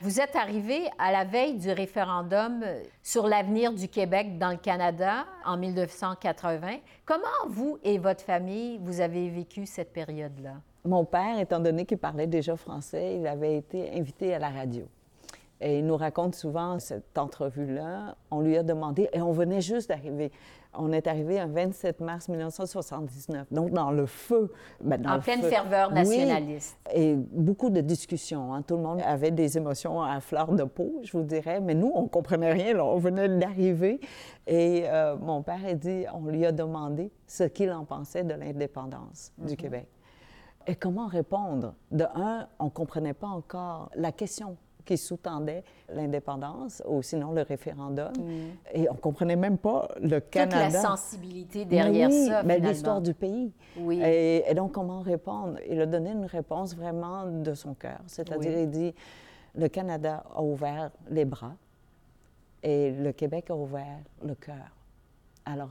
Vous 0.03 0.19
êtes 0.19 0.35
arrivée 0.35 0.89
à 0.99 1.13
la 1.13 1.23
veille 1.23 1.57
du 1.57 1.71
référendum 1.71 2.61
euh, 2.61 2.83
sur 3.01 3.25
l'avenir 3.25 3.71
du 3.71 3.87
Québec 3.87 4.37
dans 4.37 4.49
le 4.49 4.57
Canada 4.57 5.25
en 5.45 5.55
1980. 5.55 6.79
Comment 7.05 7.47
vous 7.47 7.79
et 7.85 7.99
votre 7.99 8.19
famille, 8.19 8.79
vous 8.83 8.99
avez 8.99 9.29
vécu 9.29 9.65
cette 9.65 9.93
période-là? 9.93 10.55
Mon 10.83 11.05
père, 11.05 11.39
étant 11.39 11.61
donné 11.61 11.85
qu'il 11.85 11.99
parlait 11.99 12.27
déjà 12.27 12.57
français, 12.57 13.15
il 13.15 13.25
avait 13.25 13.55
été 13.55 13.97
invité 13.97 14.33
à 14.33 14.39
la 14.39 14.49
radio. 14.49 14.83
Et 15.61 15.79
il 15.79 15.85
nous 15.85 15.95
raconte 15.95 16.35
souvent 16.35 16.79
cette 16.79 17.17
entrevue-là. 17.17 18.17
On 18.29 18.41
lui 18.41 18.57
a 18.57 18.63
demandé, 18.63 19.07
et 19.13 19.21
on 19.21 19.31
venait 19.31 19.61
juste 19.61 19.87
d'arriver. 19.87 20.33
On 20.75 20.91
est 20.91 21.05
arrivé 21.07 21.39
un 21.39 21.47
27 21.47 21.99
mars 22.01 22.29
1979, 22.29 23.47
donc 23.51 23.71
dans 23.71 23.91
le 23.91 24.05
feu. 24.05 24.51
ben, 24.81 24.99
dans 25.01 25.11
En 25.11 25.15
le 25.15 25.21
pleine 25.21 25.41
feu. 25.41 25.49
ferveur 25.49 25.89
Oui. 25.89 25.95
nationaliste. 25.95 26.77
Et 26.93 27.15
beaucoup 27.15 27.69
de 27.69 27.81
discussions. 27.81 28.53
hein. 28.53 28.61
Tout 28.63 28.77
le 28.77 28.81
monde 28.83 29.01
avait 29.05 29.31
des 29.31 29.57
émotions 29.57 30.01
à 30.01 30.19
fleur 30.19 30.51
de 30.51 30.63
peau, 30.63 30.99
je 31.03 31.15
vous 31.15 31.23
dirais. 31.23 31.59
Mais 31.59 31.75
nous, 31.75 31.91
on 31.93 32.07
comprenait 32.07 32.51
rien. 32.53 32.73
là. 32.73 32.85
On 32.85 32.97
venait 32.97 33.29
d'arriver. 33.29 33.99
Et 34.47 34.83
euh, 34.87 35.15
mon 35.17 35.41
père 35.43 35.59
a 35.65 35.73
dit, 35.73 36.05
on 36.13 36.25
lui 36.25 36.45
a 36.45 36.51
demandé 36.51 37.11
ce 37.27 37.43
qu'il 37.43 37.71
en 37.71 37.85
pensait 37.85 38.23
de 38.23 38.33
l'indépendance 38.33 39.31
du 39.37 39.55
Québec. 39.55 39.87
Et 40.65 40.75
comment 40.75 41.07
répondre? 41.07 41.75
De 41.91 42.05
un, 42.15 42.47
on 42.59 42.65
ne 42.65 42.69
comprenait 42.69 43.13
pas 43.13 43.27
encore 43.27 43.89
la 43.95 44.11
question 44.11 44.57
qui 44.85 44.97
sous-tendait 44.97 45.63
l'indépendance 45.89 46.83
ou 46.87 47.01
sinon 47.01 47.31
le 47.31 47.41
référendum. 47.41 48.11
Et 48.73 48.89
on 48.89 48.95
comprenait 48.95 49.35
même 49.35 49.57
pas 49.57 49.89
le 50.01 50.19
Canada. 50.19 50.65
Toute 50.65 50.73
la 50.73 50.81
sensibilité 50.81 51.65
derrière 51.65 52.09
oui, 52.09 52.27
ça, 52.27 52.43
mais 52.43 52.59
l'histoire 52.59 53.01
du 53.01 53.13
pays. 53.13 53.51
Oui. 53.77 54.01
Et, 54.03 54.43
et 54.49 54.53
donc, 54.53 54.71
comment 54.71 55.01
répondre? 55.01 55.57
Il 55.69 55.79
a 55.81 55.85
donné 55.85 56.11
une 56.11 56.25
réponse 56.25 56.75
vraiment 56.75 57.25
de 57.25 57.53
son 57.53 57.73
cœur. 57.73 57.99
C'est-à-dire, 58.07 58.51
Oui. 58.51 58.63
il 58.63 58.69
dit, 58.69 58.93
le 59.55 59.67
Canada 59.67 60.23
a 60.35 60.41
ouvert 60.41 60.91
les 61.09 61.25
bras 61.25 61.53
et 62.61 62.91
le 62.91 63.11
Québec 63.11 63.49
a 63.49 63.55
ouvert 63.55 63.99
le 64.23 64.35
cœur. 64.35 64.71
Alors, 65.45 65.69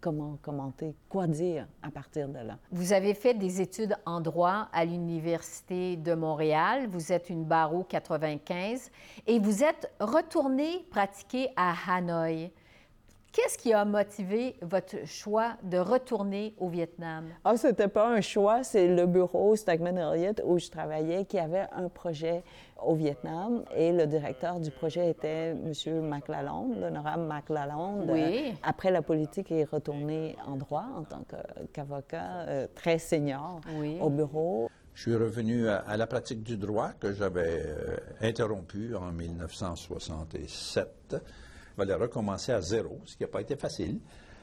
comment 0.00 0.38
commenter? 0.42 0.94
Quoi 1.08 1.26
dire 1.26 1.66
à 1.82 1.90
partir 1.90 2.28
de 2.28 2.38
là? 2.38 2.58
Vous 2.72 2.92
avez 2.92 3.14
fait 3.14 3.34
des 3.34 3.60
études 3.60 3.96
en 4.06 4.20
droit 4.20 4.68
à 4.72 4.84
l'Université 4.84 5.96
de 5.96 6.14
Montréal. 6.14 6.88
Vous 6.90 7.12
êtes 7.12 7.30
une 7.30 7.44
barreau 7.44 7.84
95 7.84 8.90
et 9.26 9.38
vous 9.38 9.62
êtes 9.62 9.90
retourné 10.00 10.86
pratiquer 10.90 11.50
à 11.56 11.74
Hanoï. 11.88 12.50
Qu'est-ce 13.32 13.58
qui 13.58 13.72
a 13.72 13.84
motivé 13.84 14.56
votre 14.60 15.06
choix 15.06 15.52
de 15.62 15.78
retourner 15.78 16.52
au 16.58 16.68
Vietnam? 16.68 17.26
Ah, 17.44 17.56
c'était 17.56 17.86
pas 17.86 18.08
un 18.08 18.20
choix, 18.20 18.64
c'est 18.64 18.88
le 18.88 19.06
bureau 19.06 19.54
Stagman 19.54 19.96
Elliott 19.96 20.42
où 20.44 20.58
je 20.58 20.68
travaillais 20.68 21.24
qui 21.26 21.38
avait 21.38 21.68
un 21.72 21.88
projet 21.88 22.42
au 22.84 22.94
Vietnam 22.94 23.62
et 23.76 23.92
le 23.92 24.06
directeur 24.06 24.60
du 24.60 24.70
projet 24.70 25.10
était 25.10 25.50
M. 25.50 25.72
McLalonde, 26.02 26.78
l'honorable 26.80 27.24
McLalonde. 27.24 28.10
Oui. 28.10 28.54
Après 28.62 28.90
la 28.90 29.02
politique, 29.02 29.48
il 29.50 29.58
est 29.58 29.70
retourné 29.70 30.36
en 30.46 30.56
droit 30.56 30.86
en 30.96 31.02
tant 31.04 31.22
qu'avocat 31.72 32.44
euh, 32.48 32.66
très 32.74 32.98
senior 32.98 33.60
Oui. 33.78 33.98
au 34.00 34.10
bureau. 34.10 34.70
Je 34.94 35.02
suis 35.02 35.16
revenu 35.16 35.68
à, 35.68 35.76
à 35.78 35.96
la 35.96 36.06
pratique 36.06 36.42
du 36.42 36.56
droit 36.56 36.90
que 36.98 37.12
j'avais 37.12 37.62
euh, 37.66 37.96
interrompue 38.20 38.94
en 38.94 39.12
1967. 39.12 40.88
Il 41.12 41.76
fallait 41.76 41.94
recommencer 41.94 42.52
à 42.52 42.60
zéro, 42.60 42.98
ce 43.04 43.16
qui 43.16 43.22
n'a 43.22 43.28
pas 43.28 43.40
été 43.40 43.56
facile. 43.56 43.98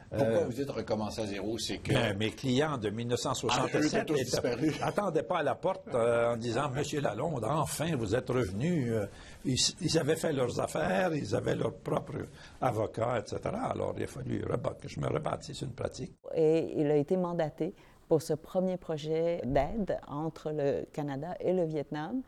Pourquoi 0.09 0.27
Euh, 0.27 0.45
vous 0.45 0.53
dites 0.53 0.69
recommencer 0.69 1.21
à 1.21 1.25
zéro? 1.25 1.57
C'est 1.57 1.79
que. 1.79 1.93
ben, 1.93 2.17
mes 2.17 2.31
clients 2.31 2.77
de 2.77 2.87
Ah, 2.87 2.91
eux 2.91 2.95
1967 2.95 3.85
étaient 3.85 4.05
tous 4.05 4.13
disparus. 4.15 4.79
n'attendaient 4.79 5.23
pas 5.23 5.39
à 5.39 5.43
la 5.43 5.55
porte 5.55 5.87
euh, 5.93 6.33
en 6.33 6.37
disant 6.37 6.69
Monsieur 6.69 7.01
Lalonde, 7.01 7.43
enfin 7.45 7.95
vous 7.95 8.15
êtes 8.15 8.29
revenu. 8.29 8.93
Euh, 8.93 9.05
ils, 9.45 9.57
ils 9.81 9.97
avaient 9.97 10.15
fait 10.15 10.31
leurs 10.33 10.59
affaires, 10.59 11.13
ils 11.13 11.35
avaient 11.35 11.55
leur 11.55 11.73
propre 11.73 12.13
avocat, 12.61 13.19
etc. 13.19 13.39
Alors 13.69 13.93
il 13.97 14.03
a 14.03 14.07
fallu 14.07 14.43
que 14.81 14.87
je 14.87 14.99
me 14.99 15.07
rebâtisse 15.07 15.61
une 15.61 15.73
pratique. 15.73 16.13
Et 16.35 16.73
il 16.77 16.89
a 16.89 16.95
été 16.95 17.17
mandaté 17.17 17.73
pour 18.07 18.21
ce 18.21 18.33
premier 18.33 18.77
projet 18.77 19.41
d'aide 19.45 19.97
entre 20.07 20.51
le 20.51 20.85
Canada 20.93 21.35
et 21.39 21.51
le 21.53 21.65
Vietnam. 21.65 22.21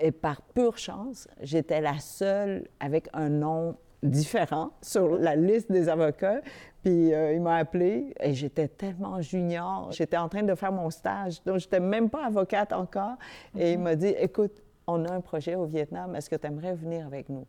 Et 0.00 0.10
par 0.12 0.42
pure 0.42 0.76
chance, 0.78 1.28
j'étais 1.40 1.80
la 1.80 1.98
seule 1.98 2.68
avec 2.80 3.08
un 3.12 3.28
nom 3.28 3.76
différent 4.04 4.70
sur 4.82 5.16
la 5.16 5.34
liste 5.34 5.72
des 5.72 5.88
avocats. 5.88 6.40
Puis 6.82 7.12
euh, 7.14 7.32
il 7.32 7.40
m'a 7.40 7.56
appelé 7.56 8.14
et 8.20 8.34
j'étais 8.34 8.68
tellement 8.68 9.20
junior. 9.20 9.90
J'étais 9.92 10.18
en 10.18 10.28
train 10.28 10.42
de 10.42 10.54
faire 10.54 10.72
mon 10.72 10.90
stage, 10.90 11.42
donc 11.44 11.58
j'étais 11.58 11.80
même 11.80 12.10
pas 12.10 12.26
avocate 12.26 12.72
encore. 12.72 13.16
Et 13.58 13.72
il 13.72 13.78
m'a 13.78 13.96
dit, 13.96 14.14
écoute, 14.18 14.62
on 14.86 15.04
a 15.06 15.12
un 15.12 15.20
projet 15.20 15.54
au 15.54 15.64
Vietnam, 15.64 16.14
est-ce 16.14 16.28
que 16.28 16.36
tu 16.36 16.46
aimerais 16.46 16.74
venir 16.74 17.06
avec 17.06 17.28
nous? 17.28 17.46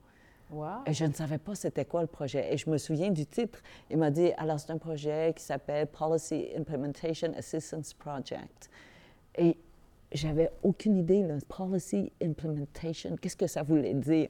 Wow. 0.52 0.84
Et 0.86 0.94
je 0.94 1.06
ne 1.06 1.12
savais 1.12 1.40
pas 1.40 1.56
c'était 1.56 1.86
quoi 1.86 2.02
le 2.02 2.08
projet. 2.08 2.54
Et 2.54 2.58
je 2.58 2.70
me 2.70 2.78
souviens 2.78 3.10
du 3.10 3.26
titre. 3.26 3.60
Il 3.90 3.98
m'a 3.98 4.12
dit, 4.12 4.32
alors 4.38 4.60
c'est 4.60 4.72
un 4.72 4.78
projet 4.78 5.34
qui 5.36 5.44
s'appelle 5.44 5.88
Policy 5.88 6.50
Implementation 6.56 7.34
Assistance 7.36 7.94
Project. 7.94 8.70
Et 9.38 9.58
j'avais 10.12 10.50
aucune 10.64 10.96
idée, 10.96 11.24
là, 11.24 11.36
Policy 11.50 12.12
Implementation, 12.22 13.18
qu'est-ce 13.20 13.36
que 13.36 13.48
ça 13.48 13.64
voulait 13.64 13.96
dire? 13.96 14.30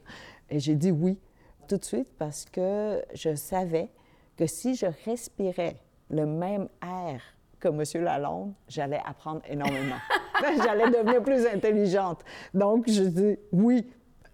Et 0.50 0.58
j'ai 0.58 0.74
dit 0.74 0.90
oui 0.90 1.18
tout 1.66 1.76
de 1.76 1.84
suite 1.84 2.08
parce 2.18 2.44
que 2.44 3.02
je 3.14 3.34
savais 3.34 3.88
que 4.36 4.46
si 4.46 4.74
je 4.74 4.86
respirais 5.04 5.76
le 6.10 6.26
même 6.26 6.68
air 6.82 7.20
que 7.58 7.68
M. 7.68 7.82
Lalonde, 8.04 8.52
j'allais 8.68 9.00
apprendre 9.04 9.40
énormément. 9.48 9.96
j'allais 10.64 10.90
devenir 10.90 11.22
plus 11.22 11.46
intelligente. 11.46 12.20
Donc, 12.54 12.84
je 12.88 13.02
dis 13.02 13.38
oui. 13.52 13.86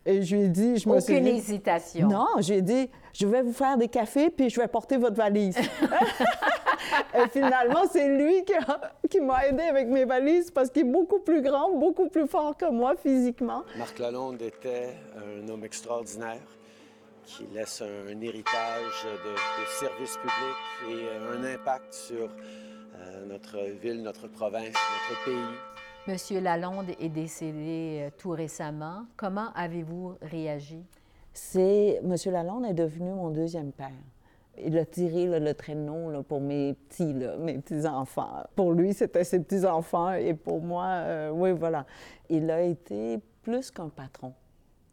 Et 0.05 0.23
je 0.23 0.35
lui 0.35 0.43
ai 0.47 0.49
dit, 0.49 0.79
je 0.79 0.89
me 0.89 0.95
Aucune 0.97 1.19
souviens- 1.19 1.35
hésitation. 1.37 2.09
non, 2.09 2.27
j'ai 2.41 2.61
dit, 2.61 2.91
je 3.13 3.25
vais 3.25 3.41
vous 3.43 3.53
faire 3.53 3.77
des 3.79 3.87
cafés, 3.87 4.31
puis 4.31 4.51
je 4.51 4.61
vais 4.61 4.67
porter 4.67 4.97
votre 4.97 5.15
valise. 5.15 5.57
Et 7.15 7.29
finalement, 7.29 7.83
c'est 7.91 8.09
lui 8.09 8.45
qui, 8.45 8.55
a- 8.55 8.81
qui 9.09 9.21
m'a 9.21 9.47
aidé 9.47 9.63
avec 9.63 9.87
mes 9.87 10.05
valises 10.05 10.51
parce 10.51 10.71
qu'il 10.71 10.83
est 10.83 10.91
beaucoup 10.91 11.21
plus 11.21 11.41
grand, 11.41 11.73
beaucoup 11.79 12.09
plus 12.09 12.27
fort 12.27 12.57
que 12.57 12.69
moi 12.71 12.95
physiquement. 12.97 13.63
Marc 13.79 13.99
Lalonde 14.01 14.43
était 14.43 14.97
un 15.17 15.49
homme 15.49 15.65
extraordinaire 15.65 16.41
qui 17.37 17.47
laisse 17.55 17.81
un, 17.83 18.15
un 18.15 18.21
héritage 18.21 19.05
de, 19.05 19.33
de 19.33 19.67
services 19.67 20.19
publics 20.19 20.91
et 20.91 21.09
euh, 21.09 21.39
un 21.39 21.55
impact 21.55 21.95
sur 21.95 22.29
euh, 22.29 23.27
notre 23.27 23.59
ville, 23.81 24.03
notre 24.03 24.29
province, 24.29 24.67
notre 24.75 25.25
pays. 25.25 25.57
Monsieur 26.07 26.41
Lalonde 26.41 26.91
est 27.01 27.09
décédé 27.09 28.03
euh, 28.03 28.11
tout 28.19 28.31
récemment. 28.31 29.07
Comment 29.17 29.51
avez-vous 29.55 30.17
réagi? 30.21 30.85
C'est, 31.33 32.01
M. 32.05 32.15
Lalonde 32.27 32.67
est 32.67 32.75
devenu 32.75 33.13
mon 33.13 33.31
deuxième 33.31 33.73
père. 33.73 33.91
Il 34.63 34.77
a 34.77 34.85
tiré 34.85 35.27
là, 35.27 35.39
le 35.39 35.55
traîneau 35.55 36.11
là, 36.11 36.23
pour 36.23 36.43
mes 36.43 36.75
petits, 36.75 37.15
là, 37.15 37.39
mes 37.39 37.59
petits-enfants. 37.59 38.45
Pour 38.55 38.73
lui, 38.73 38.93
c'était 38.93 39.25
ses 39.25 39.41
petits-enfants 39.41 40.13
et 40.13 40.35
pour 40.35 40.61
moi, 40.61 40.85
euh, 40.85 41.31
oui, 41.31 41.53
voilà. 41.53 41.87
Il 42.29 42.51
a 42.51 42.61
été 42.61 43.19
plus 43.43 43.71
qu'un 43.71 43.89
patron. 43.89 44.35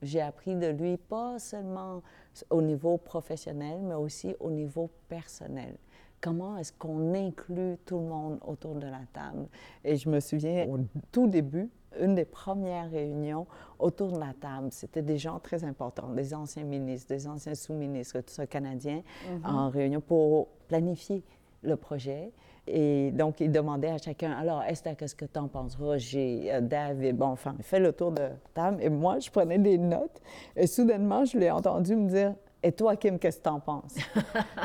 J'ai 0.02 0.22
appris 0.22 0.56
de 0.56 0.68
lui 0.68 0.96
pas 0.96 1.40
seulement 1.40 2.02
au 2.50 2.62
niveau 2.62 2.98
professionnel, 2.98 3.80
mais 3.82 3.96
aussi 3.96 4.36
au 4.40 4.52
niveau 4.52 4.90
personnel. 5.08 5.76
Comment 6.22 6.58
est-ce 6.58 6.74
qu'on 6.74 7.14
inclut 7.14 7.78
tout 7.86 7.98
le 7.98 8.06
monde 8.06 8.40
autour 8.46 8.76
de 8.76 8.88
la 8.88 9.02
table? 9.14 9.48
Et 9.86 9.96
je 9.96 10.10
me 10.10 10.20
souviens, 10.20 10.68
au 10.68 10.80
tout 11.12 11.28
début, 11.28 11.70
une 12.00 12.14
des 12.14 12.26
premières 12.26 12.92
réunions 12.92 13.48
autour 13.80 14.12
de 14.12 14.20
la 14.20 14.34
table, 14.34 14.68
c'était 14.72 15.02
des 15.02 15.18
gens 15.18 15.40
très 15.40 15.64
importants, 15.64 16.10
des 16.10 16.34
anciens 16.34 16.64
ministres, 16.64 17.08
des 17.08 17.28
anciens 17.28 17.56
sous-ministres, 17.56 18.20
tout 18.20 18.34
ça, 18.34 18.46
canadiens, 18.46 19.02
en 19.44 19.70
réunion 19.70 20.02
pour 20.02 20.50
planifier 20.68 21.24
le 21.64 21.76
projet. 21.76 22.32
Et 22.72 23.12
donc, 23.12 23.42
il 23.42 23.52
demandait 23.52 23.90
à 23.90 23.98
chacun, 23.98 24.32
alors, 24.32 24.62
Esther, 24.64 24.96
qu'est-ce 24.96 25.16
que 25.16 25.26
tu 25.26 25.40
en 25.40 25.48
penses? 25.48 25.76
Roger, 25.76 26.54
euh, 26.54 26.62
David, 26.62 27.18
bon, 27.18 27.28
enfin, 27.28 27.56
fait 27.62 27.80
le 27.80 27.92
tour 27.92 28.12
de 28.12 28.30
table. 28.54 28.78
Et 28.82 28.90
moi, 28.90 29.18
je 29.18 29.30
prenais 29.32 29.58
des 29.58 29.80
notes. 29.80 30.22
Et 30.56 30.68
soudainement, 30.68 31.26
je 31.26 31.40
l'ai 31.40 31.50
entendu 31.50 31.96
me 31.96 32.08
dire, 32.08 32.36
et 32.62 32.72
toi, 32.72 32.96
Kim, 32.96 33.18
qu'est-ce 33.18 33.40
que 33.40 33.44
tu 33.44 33.50
en 33.50 33.60
penses? 33.60 33.96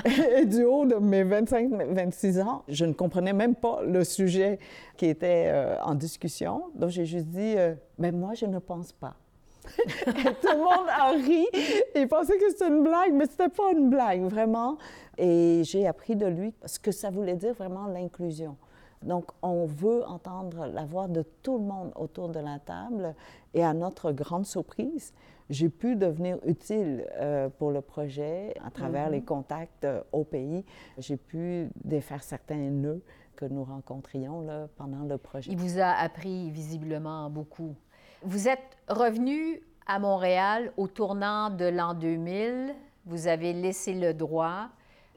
et 0.36 0.44
du 0.44 0.64
haut 0.64 0.84
de 0.84 0.96
mes 0.96 1.24
25-26 1.24 2.42
ans, 2.42 2.62
je 2.68 2.84
ne 2.84 2.92
comprenais 2.92 3.32
même 3.32 3.54
pas 3.54 3.80
le 3.82 4.04
sujet 4.04 4.58
qui 4.98 5.06
était 5.06 5.46
euh, 5.46 5.80
en 5.82 5.94
discussion. 5.94 6.64
Donc, 6.74 6.90
j'ai 6.90 7.06
juste 7.06 7.28
dit, 7.28 7.54
euh, 7.56 7.74
ben 7.98 8.14
moi, 8.14 8.34
je 8.34 8.44
ne 8.44 8.58
pense 8.58 8.92
pas. 8.92 9.14
Et 10.06 10.12
tout 10.42 10.48
le 10.52 10.58
monde 10.58 10.88
a 10.88 11.10
ri. 11.10 11.46
Il 11.94 12.08
pensait 12.08 12.36
que 12.38 12.50
c'était 12.50 12.68
une 12.68 12.82
blague, 12.82 13.12
mais 13.12 13.26
c'était 13.26 13.48
pas 13.48 13.72
une 13.72 13.90
blague, 13.90 14.22
vraiment. 14.22 14.78
Et 15.18 15.62
j'ai 15.64 15.86
appris 15.86 16.16
de 16.16 16.26
lui 16.26 16.52
ce 16.64 16.78
que 16.78 16.90
ça 16.90 17.10
voulait 17.10 17.36
dire 17.36 17.54
vraiment 17.54 17.86
l'inclusion. 17.86 18.56
Donc, 19.02 19.26
on 19.42 19.66
veut 19.66 20.02
entendre 20.06 20.66
la 20.66 20.84
voix 20.84 21.08
de 21.08 21.22
tout 21.42 21.58
le 21.58 21.64
monde 21.64 21.92
autour 21.94 22.28
de 22.30 22.40
la 22.40 22.58
table. 22.58 23.14
Et 23.52 23.62
à 23.62 23.74
notre 23.74 24.12
grande 24.12 24.46
surprise, 24.46 25.12
j'ai 25.50 25.68
pu 25.68 25.94
devenir 25.96 26.38
utile 26.46 27.06
euh, 27.16 27.48
pour 27.50 27.70
le 27.70 27.82
projet 27.82 28.54
à 28.64 28.70
travers 28.70 29.10
les 29.10 29.22
contacts 29.22 29.84
euh, 29.84 30.00
au 30.12 30.24
pays. 30.24 30.64
J'ai 30.98 31.18
pu 31.18 31.68
défaire 31.84 32.22
certains 32.22 32.70
nœuds 32.70 33.02
que 33.36 33.44
nous 33.44 33.64
rencontrions 33.64 34.40
là, 34.40 34.68
pendant 34.76 35.04
le 35.04 35.18
projet. 35.18 35.50
Il 35.50 35.58
vous 35.58 35.78
a 35.78 35.90
appris 35.90 36.50
visiblement 36.50 37.28
beaucoup. 37.28 37.74
Vous 38.26 38.48
êtes 38.48 38.78
revenu 38.88 39.60
à 39.86 39.98
Montréal 39.98 40.72
au 40.78 40.88
tournant 40.88 41.50
de 41.50 41.66
l'an 41.66 41.92
2000. 41.92 42.74
Vous 43.04 43.26
avez 43.26 43.52
laissé 43.52 43.92
le 43.92 44.14
droit, 44.14 44.68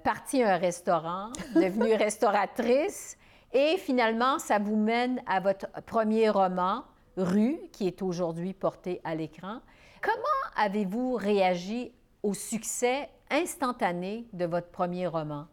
parti 0.04 0.44
à 0.44 0.56
un 0.56 0.58
restaurant, 0.58 1.30
devenu 1.56 1.94
restauratrice. 1.94 3.18
Et 3.54 3.78
finalement, 3.78 4.40
ça 4.40 4.60
vous 4.60 4.76
mène 4.76 5.22
à 5.26 5.40
votre 5.40 5.68
premier 5.86 6.30
roman, 6.30 6.84
Rue, 7.16 7.58
qui 7.72 7.88
est 7.88 8.02
aujourd'hui 8.02 8.54
porté 8.54 9.00
à 9.06 9.16
l'écran. 9.16 9.62
Comment 10.02 10.66
avez-vous 10.66 11.16
réagi 11.16 11.94
au 12.24 12.34
succès 12.34 13.10
instantané 13.32 14.28
de 14.34 14.44
votre 14.44 14.68
premier 14.68 15.08
roman? 15.08 15.48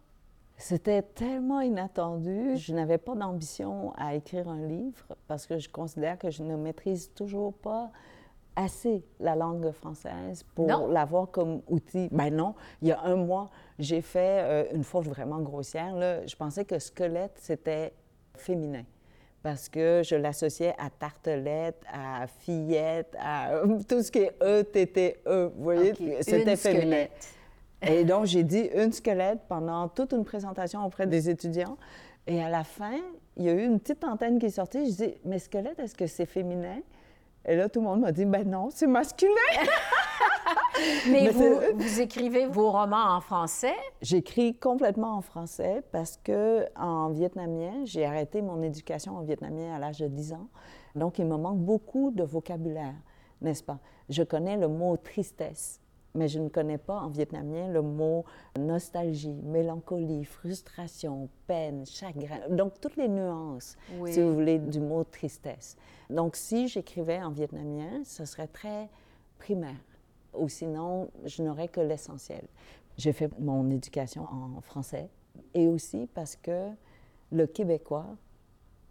C'était 0.57 1.03
tellement 1.03 1.61
inattendu. 1.61 2.57
Je 2.57 2.73
n'avais 2.75 2.99
pas 2.99 3.15
d'ambition 3.15 3.93
à 3.97 4.15
écrire 4.15 4.49
un 4.49 4.67
livre 4.67 5.05
parce 5.27 5.47
que 5.47 5.59
je 5.59 5.69
considère 5.69 6.19
que 6.19 6.31
je 6.31 6.43
ne 6.43 6.57
maîtrise 6.57 7.13
toujours 7.13 7.53
pas 7.55 7.91
assez 8.57 9.05
la 9.19 9.35
langue 9.35 9.73
française 9.73 10.45
pour 10.55 10.69
l'avoir 10.89 11.31
comme 11.31 11.61
outil. 11.69 12.09
Ben 12.13 12.35
non, 12.35 12.55
il 12.83 12.89
y 12.89 12.93
a 12.93 13.01
un 13.03 13.17
mois, 13.17 13.51
j'ai 13.81 14.01
fait 14.01 14.43
euh, 14.45 14.65
une 14.73 14.85
faute 14.85 15.07
vraiment 15.07 15.41
grossière. 15.41 15.97
là. 15.97 16.25
Je 16.25 16.37
pensais 16.37 16.65
que 16.65 16.79
squelette, 16.79 17.37
c'était 17.41 17.93
féminin. 18.37 18.85
parce 19.43 19.69
que 19.69 20.03
je 20.05 20.15
l'associais 20.17 20.75
à 20.79 20.89
tartelette, 20.89 21.83
à 21.93 22.27
fillette, 22.27 23.15
à 23.19 23.61
tout 23.89 24.03
ce 24.03 24.11
qui 24.11 24.21
est 24.21 24.37
E, 24.41 24.63
T, 24.63 24.87
T, 24.87 25.17
E. 25.27 25.53
Vous 25.55 25.63
voyez, 25.65 25.93
c'était 26.23 26.57
féminin. 26.57 27.07
squelette. 27.07 27.35
Et 27.87 28.05
donc, 28.05 28.27
j'ai 28.27 28.43
dit 28.45 28.69
une 28.75 28.93
squelette 28.93 29.41
pendant 29.49 29.89
toute 29.89 30.13
une 30.13 30.25
présentation 30.25 30.85
auprès 30.85 31.07
des 31.07 31.29
étudiants. 31.29 31.77
Et 32.27 32.43
à 32.43 32.49
la 32.49 32.65
fin, 32.65 32.97
il 33.37 33.45
y 33.45 33.49
a 33.49 33.53
eu 33.53 33.65
une 33.65 33.79
petite 33.81 34.05
antenne 34.05 34.39
qui 34.39 34.47
est 34.47 34.51
sortie. 34.51 34.91
Je 34.91 34.97
dis, 35.05 35.15
mais 35.25 35.39
squelette, 35.39 35.79
est-ce 35.79 35.95
que 35.95 36.07
c'est 36.07 36.27
féminin? 36.27 36.79
Et 37.47 37.57
là, 37.57 37.69
tout 37.69 37.81
le 37.81 37.87
monde 37.87 38.01
m'a 38.01 38.13
dit, 38.13 38.25
ben 38.25 38.49
non, 38.49 38.69
c'est 38.71 38.87
masculin. 38.87 39.31
Mais, 41.09 41.23
Mais 41.25 41.31
vous, 41.31 41.61
c'est- 41.61 41.73
vous 41.73 42.01
écrivez 42.01 42.47
vos 42.47 42.71
romans 42.71 43.15
en 43.17 43.21
français? 43.21 43.73
J'écris 44.03 44.55
complètement 44.57 45.17
en 45.17 45.21
français 45.21 45.83
parce 45.93 46.19
que 46.23 46.67
en 46.77 47.11
vietnamien, 47.11 47.73
j'ai 47.85 48.05
arrêté 48.05 48.43
mon 48.43 48.61
éducation 48.63 49.17
en 49.17 49.23
vietnamien 49.23 49.75
à 49.75 49.79
l'âge 49.79 49.99
de 49.99 50.09
10 50.09 50.33
ans. 50.33 50.49
Donc, 50.97 51.19
il 51.19 51.27
me 51.27 51.37
manque 51.37 51.59
beaucoup 51.59 52.11
de 52.11 52.25
vocabulaire, 52.25 52.95
n'est-ce 53.41 53.63
pas? 53.63 53.79
Je 54.09 54.23
connais 54.25 54.57
le 54.57 54.69
mot 54.69 54.97
tristesse, 54.97 55.81
mais 56.15 56.29
je 56.29 56.39
ne 56.39 56.49
connais 56.49 56.79
pas 56.79 57.01
en 57.01 57.09
vietnamien 57.09 57.69
le 57.69 57.83
mot 57.83 58.25
nostalgie, 58.59 59.33
mélancolie, 59.43 60.25
frustration, 60.25 61.29
peine, 61.47 61.85
chagrin. 61.87 62.39
Donc, 62.51 62.81
toutes 62.81 62.97
les 62.97 63.09
nuances, 63.09 63.77
Oui. 63.99 64.13
si 64.13 64.21
vous 64.23 64.33
voulez, 64.35 64.59
du 64.59 64.81
mot 64.81 65.03
tristesse. 65.05 65.77
Donc, 66.11 66.37
si 66.37 66.69
j'écrivais 66.69 67.21
en 67.23 67.31
vietnamien, 67.31 68.03
ce 68.05 68.25
serait 68.25 68.47
très 68.47 68.89
primaire. 69.39 69.77
Ou 70.39 70.49
sinon, 70.49 71.11
je 71.25 71.43
n'aurais 71.43 71.69
que 71.69 71.81
l'essentiel. 71.81 72.45
J'ai 72.97 73.13
fait 73.13 73.31
mon 73.41 73.69
éducation 73.71 74.23
en 74.23 74.61
français 74.61 75.09
et 75.53 75.67
aussi 75.67 76.09
parce 76.15 76.37
que 76.37 76.69
le 77.33 77.47
québécois, 77.49 78.07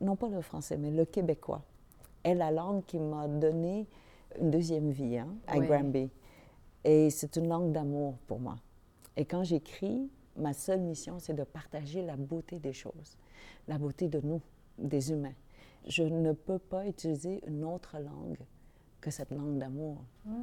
non 0.02 0.18
pas 0.18 0.28
le 0.28 0.42
français, 0.42 0.78
mais 0.78 0.92
le 0.92 1.06
québécois, 1.06 1.62
est 2.26 2.36
la 2.36 2.52
langue 2.52 2.84
qui 2.86 3.00
m'a 3.00 3.28
donné 3.30 3.88
une 4.40 4.52
deuxième 4.52 4.90
vie 4.92 5.18
hein, 5.18 5.28
à 5.48 5.58
Oui. 5.58 5.68
Granby. 5.68 6.10
Et 6.86 7.10
c'est 7.10 7.36
une 7.38 7.48
langue 7.48 7.72
d'amour 7.72 8.16
pour 8.28 8.40
moi. 8.40 8.56
Et 9.16 9.26
quand 9.26 9.44
j'écris, 9.44 10.10
ma 10.36 10.54
seule 10.54 10.82
mission, 10.82 11.20
c'est 11.20 11.34
de 11.34 11.44
partager 11.44 12.02
la 12.02 12.16
beauté 12.16 12.60
des 12.60 12.74
choses, 12.74 13.18
la 13.68 13.78
beauté 13.78 14.08
de 14.08 14.20
nous, 14.20 14.42
des 14.78 15.12
humains. 15.12 15.34
Je 15.88 16.04
ne 16.04 16.32
peux 16.34 16.60
pas 16.60 16.88
utiliser 16.88 17.42
une 17.48 17.64
autre 17.64 17.98
langue 18.00 18.38
que 19.00 19.12
cette 19.12 19.32
langue 19.32 19.58
d'amour. 19.58 19.98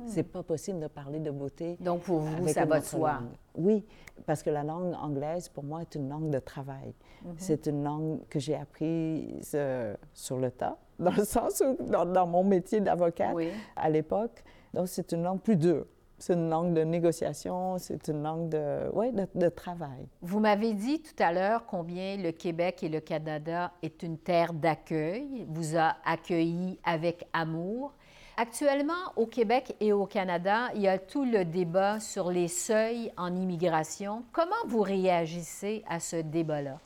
C'est 0.06 0.22
pas 0.22 0.42
possible 0.42 0.80
de 0.80 0.86
parler 0.86 1.18
de 1.18 1.30
beauté. 1.30 1.78
Donc, 1.80 2.02
pour 2.02 2.18
vous, 2.20 2.42
avec 2.42 2.54
ça 2.54 2.66
va 2.66 2.80
de 2.80 2.84
soi. 2.84 3.14
langue. 3.14 3.30
Oui, 3.54 3.84
parce 4.26 4.42
que 4.42 4.50
la 4.50 4.62
langue 4.62 4.92
anglaise, 5.00 5.48
pour 5.48 5.64
moi, 5.64 5.80
est 5.80 5.94
une 5.94 6.10
langue 6.10 6.28
de 6.28 6.38
travail. 6.38 6.92
Mhm. 7.24 7.34
C'est 7.38 7.66
une 7.66 7.82
langue 7.82 8.20
que 8.28 8.38
j'ai 8.38 8.54
apprise 8.54 9.52
euh, 9.54 9.96
sur 10.12 10.36
le 10.38 10.50
tas, 10.50 10.76
dans 10.98 11.10
le 11.10 11.24
sens 11.24 11.62
où, 11.66 11.82
dans, 11.84 12.04
dans 12.04 12.26
mon 12.26 12.44
métier 12.44 12.80
d'avocate 12.82 13.34
Oui. 13.34 13.48
à 13.76 13.88
l'époque. 13.88 14.44
Donc, 14.74 14.88
c'est 14.88 15.10
une 15.12 15.22
langue 15.22 15.40
plus 15.40 15.56
dure. 15.56 15.86
C'est 16.20 16.34
une 16.34 16.50
langue 16.50 16.74
de 16.74 16.82
négociation, 16.82 17.78
c'est 17.78 18.08
une 18.08 18.22
langue 18.22 18.50
de, 18.50 18.90
ouais, 18.92 19.10
de, 19.10 19.26
de 19.34 19.48
travail. 19.48 20.06
Vous 20.20 20.38
m'avez 20.38 20.74
dit 20.74 21.00
tout 21.00 21.14
à 21.18 21.32
l'heure 21.32 21.64
combien 21.64 22.18
le 22.18 22.30
Québec 22.30 22.82
et 22.82 22.90
le 22.90 23.00
Canada 23.00 23.72
est 23.82 24.02
une 24.02 24.18
terre 24.18 24.52
d'accueil, 24.52 25.46
vous 25.48 25.78
a 25.78 25.96
accueilli 26.04 26.78
avec 26.84 27.26
amour. 27.32 27.94
Actuellement, 28.36 28.92
au 29.16 29.24
Québec 29.24 29.74
et 29.80 29.94
au 29.94 30.04
Canada, 30.04 30.68
il 30.74 30.82
y 30.82 30.88
a 30.88 30.98
tout 30.98 31.24
le 31.24 31.46
débat 31.46 32.00
sur 32.00 32.30
les 32.30 32.48
seuils 32.48 33.10
en 33.16 33.34
immigration. 33.34 34.22
Comment 34.32 34.50
vous 34.66 34.82
réagissez 34.82 35.82
à 35.88 36.00
ce 36.00 36.16
débat-là? 36.16 36.78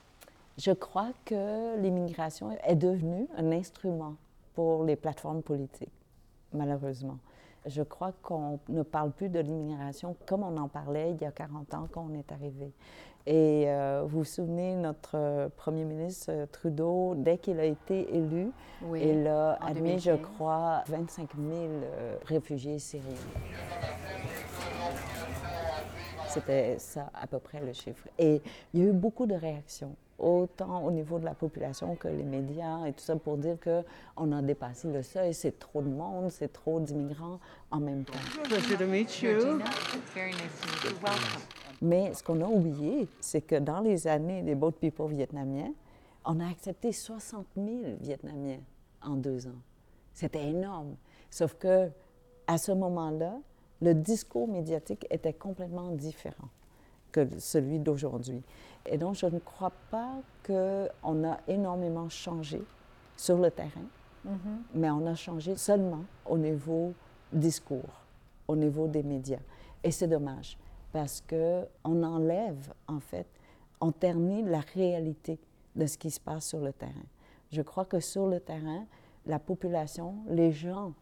Je 0.59 0.71
crois 0.71 1.11
que 1.25 1.77
l'immigration 1.81 2.57
est 2.65 2.77
devenue 2.77 3.27
un 3.37 3.51
instrument 3.51 4.15
pour 4.55 4.85
les 4.85 4.95
plateformes 4.95 5.43
politiques, 5.43 5.91
malheureusement. 6.53 7.19
Je 7.67 7.83
crois 7.83 8.13
qu'on 8.23 8.59
ne 8.69 8.83
parle 8.83 9.11
plus 9.11 9.29
de 9.31 9.41
l'immigration 9.41 10.17
comme 10.27 10.43
on 10.43 10.57
en 10.59 10.69
parlait 10.69 11.13
il 11.13 11.23
y 11.23 11.25
a 11.25 11.31
40 11.33 11.75
ans 11.75 11.89
quand 11.91 12.07
on 12.11 12.15
est 12.15 12.31
arrivé. 12.31 12.73
Et 13.27 13.65
euh, 13.69 14.03
vous 14.07 14.19
vous 14.19 14.25
souvenez, 14.25 14.75
notre 14.77 15.13
euh, 15.17 15.49
premier 15.57 15.85
ministre 15.85 16.27
euh, 16.31 16.45
Trudeau, 16.47 17.15
dès 17.17 17.39
qu'il 17.39 17.59
a 17.59 17.65
été 17.65 18.15
élu, 18.15 18.51
Oui, 18.83 19.01
il 19.03 19.27
a 19.27 19.53
admis, 19.65 19.99
je 19.99 20.11
2015. 20.11 20.21
crois, 20.35 20.83
25 20.89 21.31
000 21.35 21.49
euh, 21.55 22.17
réfugiés 22.27 22.79
syriens. 22.79 23.09
C'était 26.29 26.79
ça 26.79 27.11
à 27.15 27.27
peu 27.27 27.39
près 27.39 27.61
le 27.61 27.73
chiffre. 27.73 28.07
Et 28.19 28.43
il 28.75 28.81
y 28.81 28.87
a 28.87 28.91
eu 28.91 28.93
beaucoup 28.93 29.25
de 29.25 29.35
réactions, 29.35 29.95
autant 30.19 30.85
au 30.85 30.91
niveau 30.91 31.19
de 31.19 31.25
la 31.25 31.35
population 31.35 31.97
que 31.97 32.09
les 32.09 32.23
médias 32.23 32.87
et 32.87 32.93
tout 32.93 33.01
ça, 33.01 33.17
pour 33.17 33.37
dire 33.37 33.57
qu'on 33.63 34.33
a 34.33 34.43
dépassé 34.43 34.91
le 34.93 35.03
seuil, 35.03 35.35
c'est 35.35 35.59
trop 35.59 35.83
de 35.83 35.89
monde, 35.89 36.31
c'est 36.31 36.53
trop 36.53 36.81
d'immigrants 36.81 37.39
en 37.71 37.81
même 37.81 38.05
temps. 38.05 38.13
Mais 41.83 42.15
ce 42.15 42.23
qu'on 42.23 42.41
a 42.41 42.47
oublié, 42.47 43.09
c'est 43.21 43.43
que 43.43 43.57
dans 43.57 43.81
les 43.81 44.07
années 44.07 44.43
des 44.43 44.55
Boat 44.55 44.73
People 44.73 45.13
vietnamiens, 45.15 45.73
on 46.25 46.41
a 46.41 46.49
accepté 46.49 46.93
60 46.93 47.47
000 47.57 47.69
Vietnamiens 48.01 48.61
en 49.03 49.17
deux 49.17 49.47
ans. 49.47 49.61
C'était 50.15 50.49
énorme. 50.49 50.97
Sauf 51.31 51.55
que 51.55 51.91
à 52.47 52.59
ce 52.59 52.73
moment-là, 52.73 53.39
le 53.83 53.95
discours 53.95 54.49
médiatique 54.49 55.07
était 55.11 55.33
complètement 55.33 55.91
différent 55.91 56.49
que 57.15 57.39
celui 57.39 57.79
d'aujourd'hui. 57.79 58.43
Et 58.87 58.99
donc, 58.99 59.15
je 59.15 59.27
ne 59.27 59.39
crois 59.39 59.73
pas 59.91 60.17
qu'on 60.45 61.25
a 61.25 61.39
énormément 61.47 62.09
changé 62.09 62.61
sur 63.17 63.39
le 63.39 63.51
terrain, 63.53 63.87
mais 64.75 64.91
on 64.91 65.07
a 65.07 65.15
changé 65.15 65.55
seulement 65.57 66.05
au 66.27 66.37
niveau 66.37 66.93
discours, 67.33 68.01
au 68.49 68.57
niveau 68.57 68.89
des 68.89 69.03
médias. 69.05 69.39
Et 69.85 69.93
c'est 69.93 70.09
dommage 70.09 70.59
parce 70.93 71.23
qu'on 71.29 72.03
enlève, 72.03 72.73
en 72.89 72.99
fait, 73.01 73.27
on 73.81 73.93
ternit 73.93 74.43
la 74.43 74.61
réalité 74.75 75.39
de 75.77 75.87
ce 75.87 75.97
qui 75.97 76.11
se 76.11 76.19
passe 76.21 76.47
sur 76.49 76.61
le 76.61 76.73
terrain. 76.73 77.07
Je 77.53 77.63
crois 77.63 77.85
que 77.85 78.01
sur 78.01 78.27
le 78.27 78.41
terrain, 78.41 78.87
la 79.27 79.39
population, 79.39 80.17
les 80.29 80.51
gens, 80.53 80.93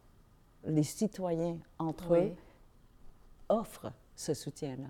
les 0.65 0.83
citoyens 0.83 1.57
entre 1.79 2.11
Oui. 2.11 2.19
eux 2.27 2.33
offrent 3.49 3.91
ce 4.15 4.33
soutien-là. 4.33 4.89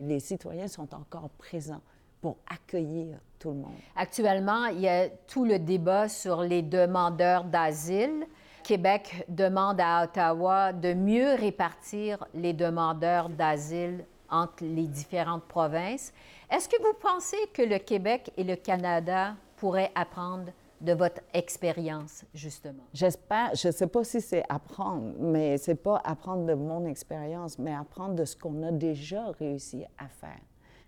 Les 0.00 0.20
citoyens 0.20 0.68
sont 0.68 0.94
encore 0.94 1.28
présents 1.30 1.80
pour 2.20 2.36
accueillir 2.48 3.18
tout 3.38 3.50
le 3.50 3.56
monde. 3.56 3.76
Actuellement, 3.96 4.66
il 4.66 4.80
y 4.80 4.88
a 4.88 5.08
tout 5.08 5.44
le 5.44 5.58
débat 5.58 6.08
sur 6.08 6.42
les 6.42 6.62
demandeurs 6.62 7.44
d'asile. 7.44 8.26
Québec 8.62 9.24
demande 9.28 9.80
à 9.80 10.04
Ottawa 10.04 10.72
de 10.72 10.92
mieux 10.92 11.34
répartir 11.34 12.24
les 12.34 12.52
demandeurs 12.52 13.28
d'asile 13.28 14.04
entre 14.30 14.64
les 14.64 14.86
différentes 14.86 15.44
provinces. 15.44 16.12
Est-ce 16.50 16.68
que 16.68 16.80
vous 16.82 16.94
pensez 17.00 17.38
que 17.52 17.62
le 17.62 17.78
Québec 17.78 18.30
et 18.36 18.44
le 18.44 18.56
Canada 18.56 19.34
pourraient 19.56 19.92
apprendre 19.94 20.52
de 20.80 20.92
votre 20.92 21.20
expérience, 21.32 22.24
justement? 22.34 22.84
J'espère, 22.92 23.54
je 23.54 23.68
ne 23.68 23.72
sais 23.72 23.86
pas 23.86 24.04
si 24.04 24.20
c'est 24.20 24.44
apprendre, 24.48 25.14
mais 25.18 25.58
c'est 25.58 25.74
pas 25.74 26.00
apprendre 26.04 26.46
de 26.46 26.54
mon 26.54 26.84
expérience, 26.86 27.58
mais 27.58 27.74
apprendre 27.74 28.14
de 28.14 28.24
ce 28.24 28.36
qu'on 28.36 28.62
a 28.62 28.70
déjà 28.70 29.30
réussi 29.32 29.84
à 29.98 30.08
faire. 30.08 30.40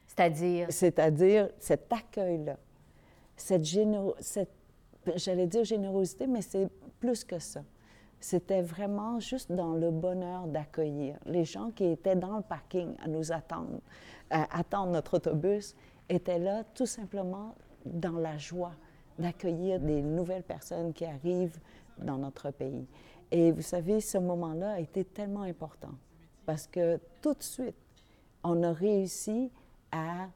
C'est-à-dire, 0.06 0.66
C'est-à-dire 0.70 1.48
cet 1.58 1.92
accueil-là, 1.92 2.56
cette, 3.36 3.64
généro- 3.64 4.14
cette 4.20 4.50
j'allais 5.16 5.46
dire 5.46 5.64
générosité, 5.64 6.26
mais 6.26 6.42
c'est 6.42 6.68
plus 6.98 7.24
que 7.24 7.38
ça. 7.38 7.62
C'était 8.20 8.60
vraiment 8.60 9.18
juste 9.18 9.50
dans 9.50 9.72
le 9.74 9.90
bonheur 9.90 10.46
d'accueillir. 10.46 11.16
Les 11.24 11.44
gens 11.44 11.70
qui 11.70 11.84
étaient 11.84 12.16
dans 12.16 12.36
le 12.36 12.42
parking 12.42 12.94
à 13.02 13.08
nous 13.08 13.32
attendre, 13.32 13.80
à 14.28 14.58
attendre 14.58 14.92
notre 14.92 15.16
autobus, 15.16 15.74
étaient 16.08 16.38
là 16.38 16.64
tout 16.74 16.86
simplement 16.86 17.54
dans 17.86 18.18
la 18.18 18.36
joie 18.36 18.72
d'accueillir 19.20 19.80
des 19.80 20.02
nouvelles 20.02 20.42
personnes 20.42 20.92
qui 20.92 21.04
arrivent 21.04 21.58
dans 21.98 22.18
notre 22.18 22.50
pays. 22.50 22.86
Et 23.30 23.52
vous 23.52 23.62
savez, 23.62 24.00
ce 24.00 24.18
moment-là 24.18 24.72
a 24.72 24.80
été 24.80 25.04
tellement 25.04 25.42
important 25.42 25.92
parce 26.46 26.66
que 26.66 26.98
tout 27.22 27.34
de 27.34 27.42
suite, 27.42 27.76
on 28.42 28.62
a 28.62 28.72
réussi 28.72 29.50
à 29.92 30.28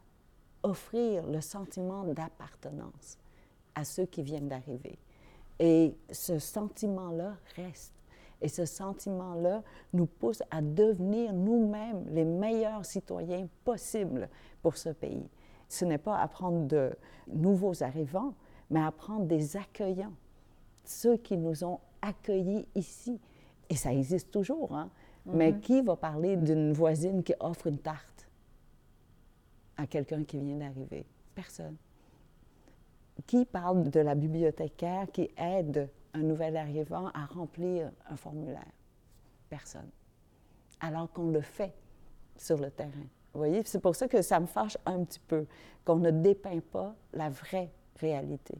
offrir 0.62 1.26
le 1.26 1.40
sentiment 1.40 2.04
d'appartenance 2.04 3.18
à 3.74 3.84
ceux 3.84 4.06
qui 4.06 4.22
viennent 4.22 4.48
d'arriver. 4.48 4.98
Et 5.58 5.96
ce 6.10 6.38
sentiment-là 6.38 7.36
reste. 7.56 7.92
Et 8.40 8.48
ce 8.48 8.64
sentiment-là 8.64 9.62
nous 9.92 10.06
pousse 10.06 10.42
à 10.50 10.60
devenir 10.60 11.32
nous-mêmes 11.32 12.04
les 12.10 12.24
meilleurs 12.24 12.84
citoyens 12.84 13.48
possibles 13.64 14.28
pour 14.62 14.76
ce 14.76 14.90
pays. 14.90 15.28
Ce 15.68 15.84
n'est 15.84 15.98
pas 15.98 16.18
apprendre 16.18 16.66
de 16.66 16.92
nouveaux 17.28 17.82
arrivants, 17.82 18.34
mais 18.74 18.80
apprendre 18.80 19.26
des 19.26 19.56
accueillants, 19.56 20.12
ceux 20.84 21.16
qui 21.16 21.36
nous 21.36 21.62
ont 21.62 21.78
accueillis 22.02 22.66
ici. 22.74 23.20
Et 23.70 23.76
ça 23.76 23.92
existe 23.92 24.32
toujours, 24.32 24.74
hein? 24.74 24.90
Mais 25.26 25.60
qui 25.60 25.80
va 25.80 25.94
parler 25.94 26.36
d'une 26.36 26.72
voisine 26.72 27.22
qui 27.22 27.34
offre 27.38 27.68
une 27.68 27.78
tarte 27.78 28.28
à 29.76 29.86
quelqu'un 29.86 30.24
qui 30.24 30.38
vient 30.40 30.56
d'arriver? 30.56 31.06
Personne. 31.36 31.76
qui 33.26 33.44
parle 33.44 33.90
de 33.90 34.00
la 34.00 34.16
bibliothécaire 34.16 35.06
qui 35.12 35.30
aide 35.36 35.88
un 36.12 36.22
nouvel 36.22 36.56
arrivant 36.56 37.10
à 37.14 37.26
remplir 37.26 37.92
un 38.10 38.16
formulaire? 38.16 38.72
Personne. 39.48 39.88
Alors 40.80 41.10
qu'on 41.12 41.30
le 41.30 41.42
fait 41.42 41.72
sur 42.36 42.58
le 42.58 42.72
terrain. 42.72 43.06
Vous 43.32 43.38
voyez, 43.38 43.62
c'est 43.64 43.80
pour 43.80 43.94
ça 43.94 44.08
que 44.08 44.20
ça 44.20 44.40
me 44.40 44.46
fâche 44.46 44.76
un 44.84 45.04
petit 45.04 45.20
peu, 45.20 45.46
qu'on 45.84 45.96
ne 45.96 46.10
dépeint 46.10 46.60
pas 46.72 46.96
la 47.12 47.30
vraie 47.30 47.70
réalité. 48.00 48.54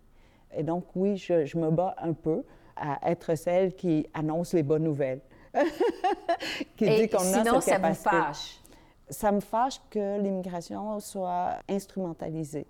Et 0.57 0.63
donc, 0.63 0.85
oui, 0.95 1.17
je, 1.17 1.57
me 1.59 1.71
bats 1.71 1.95
un 1.99 2.13
peu 2.13 2.43
à 2.77 3.11
être 3.11 3.35
celle 3.35 3.75
qui 3.75 4.07
annonce 4.15 4.53
les 4.53 4.63
bonnes 4.63 4.85
nouvelles. 4.85 5.21
qui 6.77 6.85
dit 6.85 7.09
qu'on 7.09 7.19
a 7.19 7.61
cette 7.61 7.63
ça 7.63 7.79
vous 7.79 7.95
fâche? 7.95 8.61
Ça 9.09 9.33
me 9.33 9.41
fâche 9.41 9.81
que 9.91 10.21
l'immigration 10.21 10.99
soit 10.99 11.59
instrumentalisée. 11.69 12.67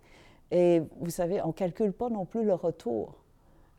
Et 0.50 0.82
vous 1.00 1.10
savez, 1.10 1.40
on 1.42 1.48
ne 1.48 1.52
calcule 1.52 1.92
pas 1.92 2.10
non 2.10 2.24
plus 2.24 2.44
le 2.44 2.54
retour 2.54 3.14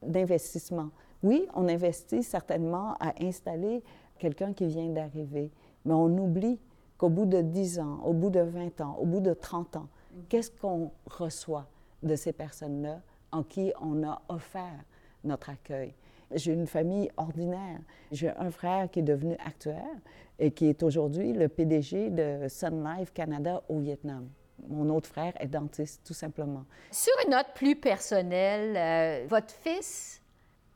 d'investissement. 0.02 0.90
Oui, 1.24 1.48
on 1.54 1.68
investit 1.68 2.24
certainement 2.24 2.96
à 3.00 3.14
installer 3.22 3.84
quelqu'un 4.20 4.54
qui 4.54 4.68
vient 4.68 4.90
d'arriver, 4.90 5.52
mais 5.86 5.94
on 5.94 6.18
oublie 6.18 6.60
qu'au 6.98 7.10
bout 7.10 7.26
de 7.26 7.42
10 7.42 7.80
ans, 7.80 8.00
au 8.06 8.14
bout 8.14 8.30
de 8.30 8.40
20 8.40 8.82
ans, 8.82 8.98
au 9.00 9.06
bout 9.06 9.20
de 9.20 9.34
30 9.34 9.76
ans, 9.78 9.88
qu'est-ce 10.30 10.52
qu'on 10.52 10.92
reçoit? 11.06 11.68
De 12.06 12.16
ces 12.16 12.34
personnes-là 12.34 13.02
en 13.32 13.44
qui 13.44 13.74
on 13.82 14.04
a 14.08 14.22
offert 14.30 14.84
notre 15.24 15.50
accueil? 15.50 15.94
J'ai 16.32 16.54
une 16.54 16.68
famille 16.68 17.10
ordinaire. 17.18 17.80
J'ai 18.12 18.30
un 18.30 18.50
frère 18.50 18.90
qui 18.90 19.00
est 19.00 19.04
devenu 19.04 19.36
actuaire 19.46 19.98
et 20.40 20.52
qui 20.52 20.68
est 20.68 20.84
aujourd'hui 20.84 21.34
le 21.34 21.48
PDG 21.48 22.10
de 22.10 22.48
Sun 22.48 22.84
Life 22.84 23.14
Canada 23.14 23.62
au 23.70 23.80
Vietnam. 23.80 24.30
Mon 24.68 24.90
autre 24.90 25.08
frère 25.08 25.34
est 25.40 25.48
dentiste, 25.48 26.02
tout 26.06 26.14
simplement. 26.14 26.66
Sur 26.92 27.14
une 27.26 27.32
note 27.32 27.54
plus 27.54 27.76
personnelle, 27.76 28.76
euh, 28.76 29.28
votre 29.28 29.54
fils 29.54 30.22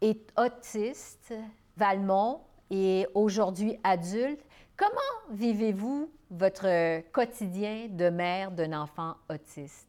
est 0.02 0.32
autiste, 0.38 1.34
Valmont, 1.78 2.42
et 2.70 3.08
aujourd'hui 3.14 3.80
adulte. 3.84 4.42
Comment 4.78 5.36
vivez-vous 5.36 6.10
votre 6.30 7.02
quotidien 7.12 7.88
de 7.90 8.10
mère 8.10 8.52
d'un 8.52 8.80
enfant 8.80 9.16
autiste? 9.30 9.89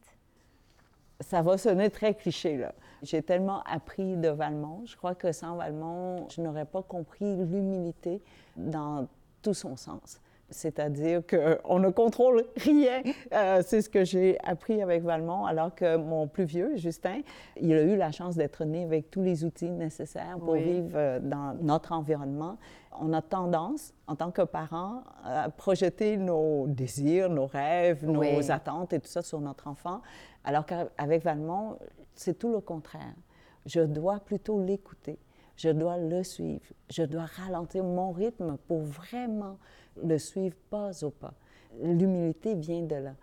Ça 1.20 1.42
va 1.42 1.58
sonner 1.58 1.90
très 1.90 2.14
cliché, 2.14 2.56
là. 2.56 2.72
J'ai 3.02 3.22
tellement 3.22 3.62
appris 3.62 4.16
de 4.16 4.28
Valmont. 4.28 4.82
Je 4.84 4.96
crois 4.96 5.14
que 5.14 5.32
sans 5.32 5.56
Valmont, 5.56 6.28
je 6.28 6.40
n'aurais 6.42 6.66
pas 6.66 6.82
compris 6.82 7.36
l'humilité 7.36 8.20
dans 8.56 9.06
tout 9.42 9.54
son 9.54 9.76
sens. 9.76 10.20
C'est-à-dire 10.50 11.22
qu'on 11.26 11.78
ne 11.78 11.90
contrôle 11.90 12.44
rien. 12.56 13.02
Euh, 13.32 13.62
c'est 13.64 13.82
ce 13.82 13.88
que 13.88 14.04
j'ai 14.04 14.36
appris 14.42 14.82
avec 14.82 15.02
Valmont, 15.02 15.46
alors 15.46 15.74
que 15.74 15.96
mon 15.96 16.26
plus 16.26 16.44
vieux, 16.44 16.76
Justin, 16.76 17.20
il 17.60 17.72
a 17.72 17.82
eu 17.82 17.96
la 17.96 18.10
chance 18.10 18.36
d'être 18.36 18.64
né 18.64 18.84
avec 18.84 19.10
tous 19.10 19.22
les 19.22 19.44
outils 19.44 19.70
nécessaires 19.70 20.38
pour 20.38 20.54
vivre 20.54 20.90
euh, 20.94 21.20
dans 21.20 21.54
notre 21.62 21.92
environnement. 21.92 22.58
On 23.00 23.12
a 23.12 23.22
tendance, 23.22 23.94
en 24.08 24.16
tant 24.16 24.32
que 24.32 24.42
parents, 24.42 25.04
à 25.24 25.48
projeter 25.48 26.16
nos 26.16 26.66
désirs, 26.66 27.30
nos 27.30 27.46
rêves, 27.46 28.04
nos 28.04 28.50
attentes 28.50 28.92
et 28.92 28.98
tout 28.98 29.08
ça 29.08 29.22
sur 29.22 29.40
notre 29.40 29.68
enfant, 29.68 30.02
alors 30.44 30.66
qu'avec 30.66 31.22
Valmont, 31.22 31.78
c'est 32.14 32.38
tout 32.38 32.52
le 32.52 32.60
contraire. 32.60 33.14
Je 33.66 33.80
dois 33.80 34.20
plutôt 34.20 34.62
l'écouter. 34.62 35.18
Je 35.56 35.68
dois 35.68 35.98
le 35.98 36.22
suivre. 36.22 36.64
Je 36.88 37.02
dois 37.02 37.26
ralentir 37.26 37.84
mon 37.84 38.12
rythme 38.12 38.56
pour 38.66 38.80
vraiment 38.80 39.58
le 40.02 40.16
suivre 40.18 40.56
pas 40.70 41.04
au 41.04 41.10
pas. 41.10 41.34
L'humilité 41.82 42.54
vient 42.54 42.82
de 42.82 42.94
là. 42.96 43.14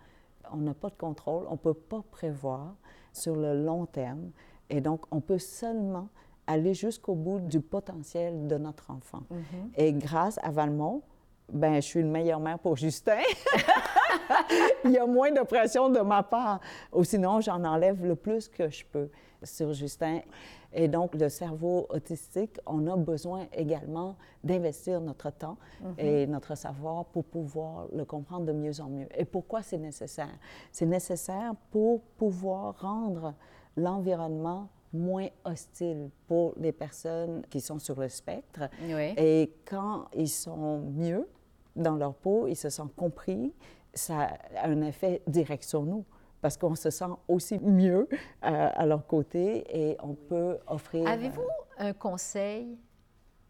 On 0.52 0.58
n'a 0.58 0.74
pas 0.74 0.88
de 0.88 0.94
contrôle, 0.94 1.44
on 1.48 1.52
ne 1.52 1.56
peut 1.58 1.74
pas 1.74 2.02
prévoir 2.10 2.74
sur 3.12 3.36
le 3.36 3.62
long 3.64 3.86
terme. 3.86 4.30
Et 4.70 4.80
donc, 4.80 5.02
on 5.10 5.20
peut 5.20 5.38
seulement 5.38 6.08
aller 6.46 6.74
jusqu'au 6.74 7.14
bout 7.14 7.40
du 7.40 7.60
potentiel 7.60 8.46
de 8.46 8.56
notre 8.56 8.90
enfant. 8.90 9.22
Mm-hmm. 9.30 9.70
Et 9.76 9.92
grâce 9.92 10.38
à 10.42 10.50
Valmont, 10.50 11.02
ben, 11.52 11.76
je 11.76 11.80
suis 11.80 12.00
une 12.00 12.10
meilleure 12.10 12.40
mère 12.40 12.58
pour 12.58 12.76
Justin. 12.76 13.18
Il 14.84 14.90
y 14.90 14.98
a 14.98 15.06
moins 15.06 15.30
de 15.30 15.40
pression 15.40 15.88
de 15.88 16.00
ma 16.00 16.22
part. 16.22 16.60
Ou 16.92 17.04
sinon, 17.04 17.40
j'en 17.40 17.64
enlève 17.64 18.04
le 18.04 18.16
plus 18.16 18.48
que 18.48 18.68
je 18.68 18.84
peux 18.84 19.08
sur 19.42 19.72
Justin. 19.72 20.20
Et 20.72 20.88
donc, 20.88 21.14
le 21.14 21.28
cerveau 21.28 21.86
autistique, 21.88 22.58
on 22.66 22.86
a 22.86 22.96
besoin 22.96 23.46
également 23.52 24.16
d'investir 24.44 25.00
notre 25.00 25.30
temps 25.30 25.56
mhm. 25.80 25.94
et 25.98 26.26
notre 26.26 26.54
savoir 26.54 27.06
pour 27.06 27.24
pouvoir 27.24 27.86
le 27.94 28.04
comprendre 28.04 28.44
de 28.44 28.52
mieux 28.52 28.80
en 28.80 28.88
mieux. 28.88 29.08
Et 29.16 29.24
pourquoi 29.24 29.62
c'est 29.62 29.78
nécessaire? 29.78 30.38
C'est 30.70 30.86
nécessaire 30.86 31.54
pour 31.70 32.02
pouvoir 32.18 32.78
rendre 32.80 33.34
l'environnement 33.76 34.68
moins 34.92 35.28
hostile 35.44 36.10
pour 36.26 36.54
les 36.56 36.72
personnes 36.72 37.42
qui 37.50 37.60
sont 37.60 37.78
sur 37.78 37.98
le 37.98 38.08
spectre. 38.08 38.68
Et 39.16 39.52
quand 39.64 40.06
ils 40.14 40.28
sont 40.28 40.80
mieux 40.80 41.26
dans 41.78 41.96
leur 41.96 42.14
peau, 42.14 42.46
ils 42.46 42.56
se 42.56 42.68
sentent 42.68 42.94
compris, 42.94 43.54
ça 43.94 44.28
a 44.56 44.68
un 44.68 44.82
effet 44.82 45.22
direct 45.26 45.64
sur 45.64 45.82
nous 45.82 46.04
parce 46.40 46.56
qu'on 46.56 46.74
se 46.74 46.90
sent 46.90 47.10
aussi 47.26 47.58
mieux 47.58 48.08
euh, 48.10 48.16
à 48.42 48.86
leur 48.86 49.06
côté 49.06 49.64
et 49.76 49.96
on 50.02 50.14
peut 50.14 50.58
offrir... 50.66 51.08
Avez-vous 51.08 51.48
un 51.78 51.92
conseil 51.92 52.78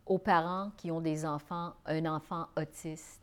aux 0.06 0.18
parents 0.18 0.70
qui 0.76 0.90
ont 0.90 1.00
des 1.00 1.26
enfants, 1.26 1.72
un 1.84 2.06
enfant 2.06 2.46
autiste? 2.56 3.20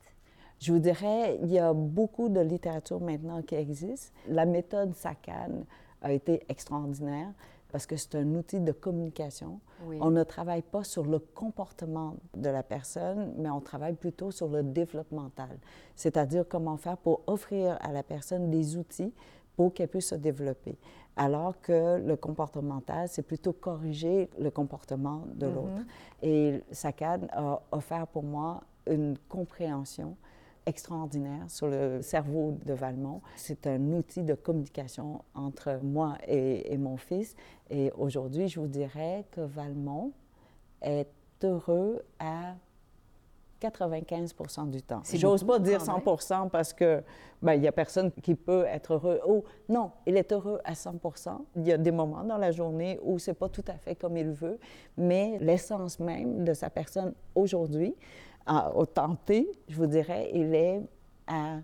Je 0.60 0.72
vous 0.72 0.80
dirais, 0.80 1.38
il 1.41 1.52
y 1.52 1.60
a 1.60 1.74
beaucoup 1.74 2.30
de 2.30 2.39
littérature 2.39 3.00
maintenant 3.02 3.41
qui 3.41 3.56
existe. 3.56 4.13
La 4.28 4.46
méthode 4.46 4.94
SACAN 4.94 5.65
a 6.02 6.12
été 6.12 6.46
extraordinaire 6.48 7.34
parce 7.71 7.86
que 7.86 7.97
c'est 7.97 8.15
un 8.15 8.36
outil 8.36 8.60
de 8.60 8.71
communication. 8.71 9.60
On 9.99 10.12
ne 10.12 10.23
travaille 10.23 10.62
pas 10.62 10.84
sur 10.84 11.06
le 11.06 11.19
comportement 11.19 12.15
de 12.36 12.49
la 12.49 12.63
personne, 12.63 13.34
mais 13.38 13.49
on 13.49 13.60
travaille 13.60 13.95
plutôt 13.95 14.32
sur 14.32 14.47
le 14.47 14.63
développemental, 14.63 15.58
c'est-à-dire 15.95 16.45
comment 16.47 16.78
faire 16.78 16.97
pour 16.97 17.21
offrir 17.28 17.78
à 17.82 17.91
la 17.91 18.04
personne 18.04 18.49
des 18.49 18.78
outils 18.78 19.13
pour 19.56 19.73
qu'elle 19.73 19.88
puisse 19.88 20.10
se 20.10 20.15
développer. 20.15 20.78
Alors 21.17 21.60
que 21.62 21.97
le 21.97 22.15
comportemental, 22.17 23.08
c'est 23.08 23.21
plutôt 23.23 23.54
corriger 23.54 24.30
le 24.38 24.51
comportement 24.51 25.23
de 25.34 25.47
l'autre. 25.47 25.82
Mm-hmm. 26.23 26.28
Et 26.28 26.63
SACAD 26.71 27.30
a 27.32 27.62
offert 27.71 28.08
pour 28.08 28.23
moi 28.23 28.62
une 28.86 29.17
compréhension 29.30 30.17
extraordinaire 30.65 31.49
sur 31.49 31.67
le 31.67 32.01
cerveau 32.01 32.58
de 32.65 32.73
Valmont. 32.73 33.21
C'est 33.36 33.67
un 33.67 33.82
outil 33.93 34.23
de 34.23 34.34
communication 34.34 35.23
entre 35.34 35.80
moi 35.84 36.17
et, 36.28 36.73
et 36.73 36.78
mon 36.78 36.97
fils. 36.97 37.36
Et 37.69 37.91
aujourd'hui, 37.97 38.47
je 38.47 38.60
vous 38.60 38.67
dirais 38.67 39.25
que 39.32 39.41
Valmont 39.41 40.12
est 40.82 41.10
heureux 41.43 42.01
à 42.19 42.56
95% 43.62 44.69
du 44.69 44.82
temps. 44.82 45.01
J'ose 45.13 45.43
pas 45.43 45.60
dire 45.60 45.82
100% 45.82 46.49
parce 46.49 46.73
que 46.73 47.01
ben, 47.41 47.54
il 47.54 47.63
y 47.63 47.67
a 47.67 47.71
personne 47.71 48.12
qui 48.12 48.36
peut 48.36 48.65
être 48.65 48.93
heureux. 48.93 49.19
Oh, 49.25 49.43
non, 49.69 49.91
il 50.06 50.17
est 50.17 50.32
heureux 50.32 50.60
à 50.63 50.73
100% 50.73 51.39
Il 51.56 51.67
y 51.67 51.71
a 51.71 51.78
des 51.78 51.91
moments 51.91 52.23
dans 52.23 52.38
la 52.38 52.51
journée 52.51 52.99
où 53.04 53.17
c'est 53.19 53.34
pas 53.34 53.49
tout 53.49 53.63
à 53.67 53.78
fait 53.78 53.95
comme 53.95 54.17
il 54.17 54.30
veut, 54.32 54.60
mais 54.97 55.38
l'essence 55.39 55.99
même 55.99 56.43
de 56.43 56.54
sa 56.54 56.69
personne 56.69 57.13
aujourd'hui, 57.34 57.95
au 58.47 58.86
tenté, 58.86 59.49
je 59.67 59.75
vous 59.75 59.88
dirais, 59.88 60.29
il 60.34 60.53
est 60.53 60.81
à 61.27 61.60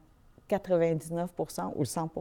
99 0.47 1.31
ou 1.75 1.85
100 1.85 2.11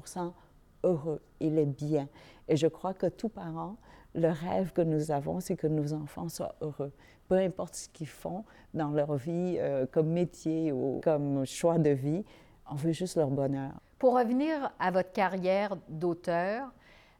heureux. 0.84 1.20
Il 1.40 1.58
est 1.58 1.66
bien. 1.66 2.08
Et 2.48 2.56
je 2.56 2.66
crois 2.66 2.94
que 2.94 3.06
tout 3.06 3.28
parent, 3.28 3.76
le 4.14 4.28
rêve 4.28 4.72
que 4.72 4.82
nous 4.82 5.10
avons, 5.10 5.40
c'est 5.40 5.56
que 5.56 5.66
nos 5.66 5.92
enfants 5.92 6.28
soient 6.28 6.54
heureux 6.60 6.92
peu 7.30 7.36
importe 7.36 7.76
ce 7.76 7.88
qu'ils 7.88 8.08
font 8.08 8.44
dans 8.74 8.90
leur 8.90 9.14
vie 9.14 9.56
euh, 9.58 9.86
comme 9.86 10.08
métier 10.08 10.72
ou 10.72 11.00
comme 11.02 11.46
choix 11.46 11.78
de 11.78 11.90
vie, 11.90 12.24
on 12.68 12.74
veut 12.74 12.90
juste 12.90 13.16
leur 13.16 13.30
bonheur. 13.30 13.70
Pour 14.00 14.18
revenir 14.18 14.72
à 14.80 14.90
votre 14.90 15.12
carrière 15.12 15.76
d'auteur, 15.88 16.72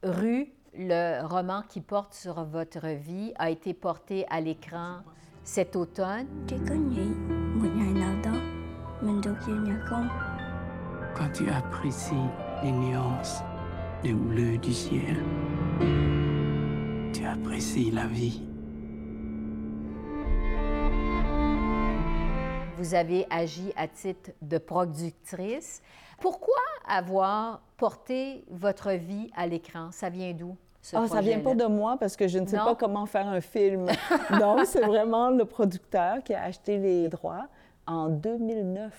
Rue, 0.03 0.53
le 0.75 1.25
roman 1.25 1.63
qui 1.69 1.81
porte 1.81 2.13
sur 2.13 2.43
votre 2.45 2.89
vie, 2.89 3.33
a 3.37 3.51
été 3.51 3.73
porté 3.73 4.27
à 4.31 4.41
l'écran 4.41 4.97
cet 5.51 5.75
automne. 5.75 6.29
Quand 11.17 11.33
tu 11.35 11.51
apprécies 11.51 12.15
les 12.63 12.71
nuances, 12.71 13.41
les 14.05 14.13
bleus 14.13 14.59
du 14.59 14.73
ciel, 14.73 15.17
tu 17.13 17.27
apprécies 17.27 17.91
la 17.91 18.07
vie. 18.07 18.47
vous 22.79 22.95
avez 22.95 23.27
agi 23.29 23.75
à 23.77 23.87
titre 23.87 24.31
de 24.41 24.57
productrice. 24.57 25.83
Pourquoi 26.19 26.63
avoir 26.89 27.61
porté 27.77 28.43
votre 28.49 28.93
vie 28.93 29.31
à 29.37 29.47
l'écran? 29.47 29.91
Ça 29.93 30.09
vient 30.09 30.33
d'où? 30.33 30.57
Ce 30.83 30.97
oh, 30.97 31.07
ça 31.07 31.21
vient 31.21 31.41
pas 31.41 31.55
de 31.55 31.67
moi 31.67 31.97
parce 31.99 32.17
que 32.17 32.27
je 32.27 32.39
ne 32.39 32.47
sais 32.47 32.57
pas 32.57 32.75
comment 32.75 33.07
faire 33.07 33.29
un 33.29 33.41
film. 33.41 33.87
Donc, 34.41 34.61
c'est 34.65 34.81
vraiment 34.81 35.31
le 35.31 35.45
producteur 35.45 36.23
qui 36.23 36.33
a 36.35 36.43
acheté 36.43 36.79
les 36.79 37.09
droits 37.09 37.49
en 37.87 38.09
2009 38.09 38.93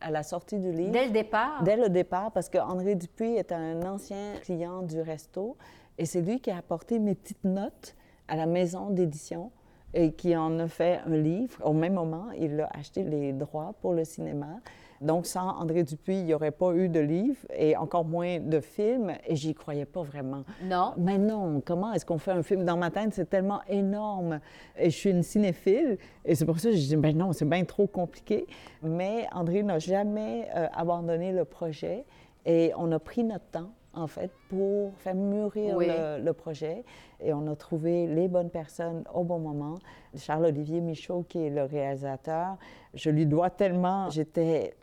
à 0.00 0.10
la 0.10 0.22
sortie 0.22 0.58
du 0.58 0.72
livre. 0.72 0.92
Dès 0.92 1.06
le 1.06 1.12
départ? 1.12 1.62
Dès 1.62 1.76
le 1.76 1.88
départ, 1.88 2.32
parce 2.32 2.48
que 2.48 2.58
André 2.58 2.96
Dupuis 2.96 3.36
est 3.36 3.52
un 3.52 3.82
ancien 3.82 4.34
client 4.42 4.82
du 4.82 5.00
resto 5.00 5.56
Et 5.96 6.06
c'est 6.06 6.20
lui 6.20 6.40
qui 6.40 6.50
a 6.50 6.58
apporté 6.58 6.98
mes 6.98 7.14
petites 7.14 7.44
notes 7.44 7.94
à 8.28 8.36
la 8.36 8.46
maison 8.46 8.90
d'édition 8.90 9.50
et 9.94 10.12
qui 10.12 10.36
en 10.36 10.58
a 10.58 10.68
fait 10.68 11.00
un 11.06 11.16
livre. 11.16 11.60
Au 11.64 11.72
même 11.72 11.94
moment, 11.94 12.26
il 12.38 12.60
a 12.60 12.68
acheté 12.72 13.02
les 13.02 13.32
droits 13.32 13.74
pour 13.80 13.92
le 13.92 14.04
cinéma. 14.04 14.60
Donc, 15.00 15.26
sans 15.26 15.58
André 15.58 15.82
Dupuis, 15.82 16.18
il 16.20 16.26
n'y 16.26 16.34
aurait 16.34 16.52
pas 16.52 16.72
eu 16.74 16.88
de 16.88 17.00
livre 17.00 17.40
et 17.52 17.76
encore 17.76 18.04
moins 18.04 18.38
de 18.38 18.60
film, 18.60 19.12
et 19.26 19.34
j'y 19.34 19.52
croyais 19.52 19.84
pas 19.84 20.02
vraiment. 20.02 20.44
Non. 20.62 20.94
Mais 20.96 21.18
non, 21.18 21.60
comment 21.64 21.92
est-ce 21.92 22.06
qu'on 22.06 22.18
fait 22.18 22.30
un 22.30 22.44
film? 22.44 22.64
Dans 22.64 22.76
ma 22.76 22.90
tête, 22.92 23.12
c'est 23.12 23.28
tellement 23.28 23.62
énorme. 23.68 24.38
Et 24.78 24.90
je 24.90 24.96
suis 24.96 25.10
une 25.10 25.24
cinéphile, 25.24 25.98
et 26.24 26.36
c'est 26.36 26.44
pour 26.44 26.60
ça 26.60 26.70
que 26.70 26.76
je 26.76 26.86
dis, 26.86 26.96
ben 26.96 27.16
non, 27.16 27.32
c'est 27.32 27.48
bien 27.48 27.64
trop 27.64 27.88
compliqué. 27.88 28.46
Mais 28.80 29.26
André 29.32 29.64
n'a 29.64 29.80
jamais 29.80 30.46
euh, 30.54 30.68
abandonné 30.72 31.32
le 31.32 31.44
projet, 31.44 32.04
et 32.46 32.70
on 32.76 32.92
a 32.92 33.00
pris 33.00 33.24
notre 33.24 33.46
temps 33.46 33.72
en 33.94 34.06
fait, 34.06 34.30
pour 34.48 34.94
faire 34.98 35.14
mûrir 35.14 35.76
Oui. 35.76 35.86
le, 35.88 36.22
le 36.22 36.32
projet. 36.32 36.84
Et 37.20 37.32
on 37.32 37.46
a 37.46 37.56
trouvé 37.56 38.06
les 38.06 38.28
bonnes 38.28 38.50
personnes 38.50 39.04
au 39.12 39.22
bon 39.24 39.38
moment. 39.38 39.78
Charles-Olivier 40.16 40.80
Michaud, 40.80 41.24
qui 41.28 41.44
est 41.46 41.50
le 41.50 41.64
réalisateur, 41.64 42.56
je 42.94 43.10
lui 43.10 43.26
dois 43.26 43.50
tellement, 43.50 44.08
j'étais 44.10 44.74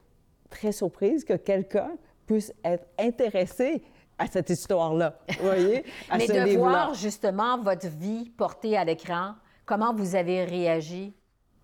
très 0.50 0.72
surprise 0.72 1.24
que 1.24 1.34
quelqu'un 1.34 1.92
puisse 2.26 2.54
être 2.64 2.86
intéressé 3.00 3.82
à 4.18 4.28
cette 4.28 4.50
histoire-là, 4.50 5.18
vous 5.40 5.46
voyez, 5.46 5.84
à 6.10 6.18
Mais 6.18 6.28
ce 6.28 6.34
de 6.34 6.58
voir 6.58 6.94
justement 6.94 7.58
votre 7.62 7.88
vie 7.88 8.30
portée 8.30 8.76
à 8.78 8.84
l'écran, 8.84 9.34
comment 9.66 9.94
vous 9.94 10.16
avez 10.16 10.44
réagi? 10.44 11.14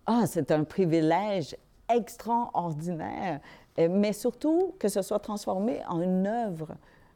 Ah, 0.06 0.22
c'est 0.26 0.50
un 0.50 0.64
privilège 0.64 1.54
extraordinaire, 1.88 3.40
mais 3.78 4.12
surtout 4.12 4.74
que 4.78 4.88
ce 4.88 5.02
soit 5.02 5.18
transformé 5.18 5.80
en 5.88 6.00
une 6.00 6.26
œuvre 6.26 6.68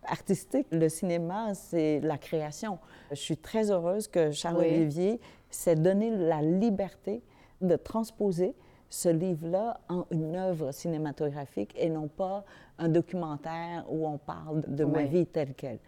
artistique. 0.05 0.67
Le 0.71 0.89
cinéma, 0.89 1.55
c'est 1.55 2.01
la 2.01 2.19
création. 2.19 2.79
Je 3.11 3.17
suis 3.17 3.37
très 3.37 3.71
heureuse 3.71 4.09
que 4.09 4.31
Charles-Olivier 4.31 5.21
s'est 5.51 5.77
donné 5.77 6.11
la 6.11 6.43
liberté 6.43 7.23
de 7.61 7.77
transposer 7.77 8.55
ce 8.89 9.09
livre-là 9.09 9.81
en 9.89 10.07
une 10.11 10.35
œuvre 10.35 10.73
cinématographique 10.73 11.75
et 11.77 11.89
non 11.89 12.09
pas 12.09 12.45
un 12.79 12.89
documentaire 12.89 13.85
où 13.89 14.07
on 14.07 14.19
parle 14.19 14.63
de 14.67 14.85
ma 14.85 15.05
vie 15.05 15.27
telle 15.27 15.55
qu'elle. 15.55 15.79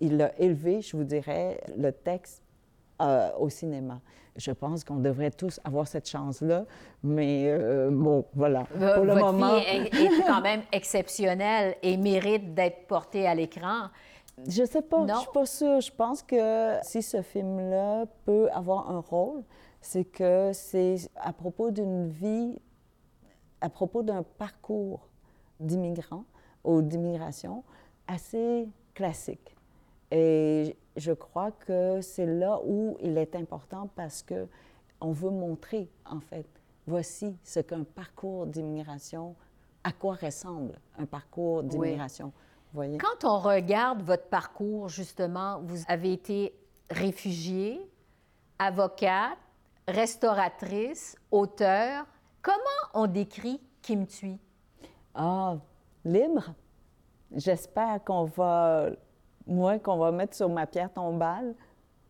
Il 0.00 0.20
a 0.22 0.38
élevé, 0.40 0.80
je 0.80 0.96
vous 0.96 1.04
dirais, 1.04 1.60
le 1.76 1.92
texte 1.92 2.41
euh, 3.02 3.30
au 3.38 3.48
cinéma. 3.48 4.00
Je 4.36 4.50
pense 4.52 4.82
qu'on 4.84 4.96
devrait 4.96 5.30
tous 5.30 5.60
avoir 5.64 5.86
cette 5.86 6.08
chance-là, 6.08 6.64
mais 7.02 7.44
euh, 7.48 7.90
bon, 7.92 8.24
voilà. 8.34 8.62
V- 8.74 8.92
Pour 8.94 9.04
le 9.04 9.12
votre 9.12 9.32
moment, 9.32 9.58
fille 9.60 9.88
est, 9.92 9.94
est 9.94 10.22
quand 10.26 10.40
même 10.40 10.62
exceptionnelle 10.72 11.76
et 11.82 11.96
mérite 11.98 12.54
d'être 12.54 12.86
portée 12.86 13.26
à 13.26 13.34
l'écran. 13.34 13.88
je 14.48 14.64
sais 14.64 14.80
pas, 14.82 15.00
Non? 15.04 15.14
je 15.16 15.20
suis 15.20 15.30
pas 15.34 15.46
sûre. 15.46 15.80
Je 15.82 15.92
pense 15.92 16.22
que 16.22 16.76
si 16.82 17.02
ce 17.02 17.20
film-là 17.20 18.06
peut 18.24 18.48
avoir 18.52 18.90
un 18.90 19.00
rôle, 19.00 19.42
c'est 19.82 20.04
que 20.04 20.52
c'est 20.54 20.96
à 21.16 21.32
propos 21.34 21.70
d'une 21.70 22.08
vie, 22.08 22.56
à 23.60 23.68
propos 23.68 24.02
d'un 24.02 24.22
parcours 24.22 25.08
d'immigrants 25.60 26.24
ou 26.64 26.80
d'immigration 26.80 27.64
assez 28.08 28.66
classique. 28.94 29.54
Et 30.10 30.74
je 30.96 31.12
crois 31.12 31.50
que 31.52 32.00
c'est 32.00 32.26
là 32.26 32.60
où 32.64 32.96
il 33.00 33.18
est 33.18 33.34
important 33.34 33.88
parce 33.94 34.22
que 34.22 34.46
on 35.00 35.12
veut 35.12 35.30
montrer, 35.30 35.90
en 36.06 36.20
fait, 36.20 36.46
voici 36.86 37.36
ce 37.42 37.60
qu'un 37.60 37.84
parcours 37.84 38.46
d'immigration, 38.46 39.34
à 39.84 39.92
quoi 39.92 40.14
ressemble 40.14 40.78
un 40.98 41.06
parcours 41.06 41.62
d'immigration. 41.62 42.32
Voyez? 42.72 42.98
Quand 42.98 43.28
on 43.28 43.38
regarde 43.38 44.02
votre 44.02 44.28
parcours, 44.28 44.88
justement, 44.88 45.60
vous 45.60 45.82
avez 45.88 46.12
été 46.12 46.54
réfugiée, 46.90 47.80
avocate, 48.58 49.38
restauratrice, 49.88 51.16
auteur. 51.30 52.06
Comment 52.40 52.58
on 52.94 53.06
décrit 53.06 53.60
Kim 53.82 54.06
Thuy? 54.06 54.38
Ah, 55.14 55.56
libre. 56.04 56.54
J'espère 57.34 58.02
qu'on 58.04 58.24
va, 58.24 58.90
moi, 59.46 59.78
qu'on 59.78 59.96
va 59.96 60.12
mettre 60.12 60.34
sur 60.34 60.48
ma 60.48 60.66
pierre 60.66 60.92
tombale, 60.92 61.54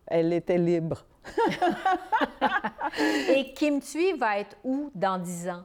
elle 0.07 0.33
était 0.33 0.57
libre. 0.57 1.05
Et 3.29 3.53
Kim 3.53 3.79
Thuy 3.79 4.13
va 4.17 4.39
être 4.39 4.57
où 4.63 4.91
dans 4.93 5.17
10 5.17 5.49
ans? 5.49 5.63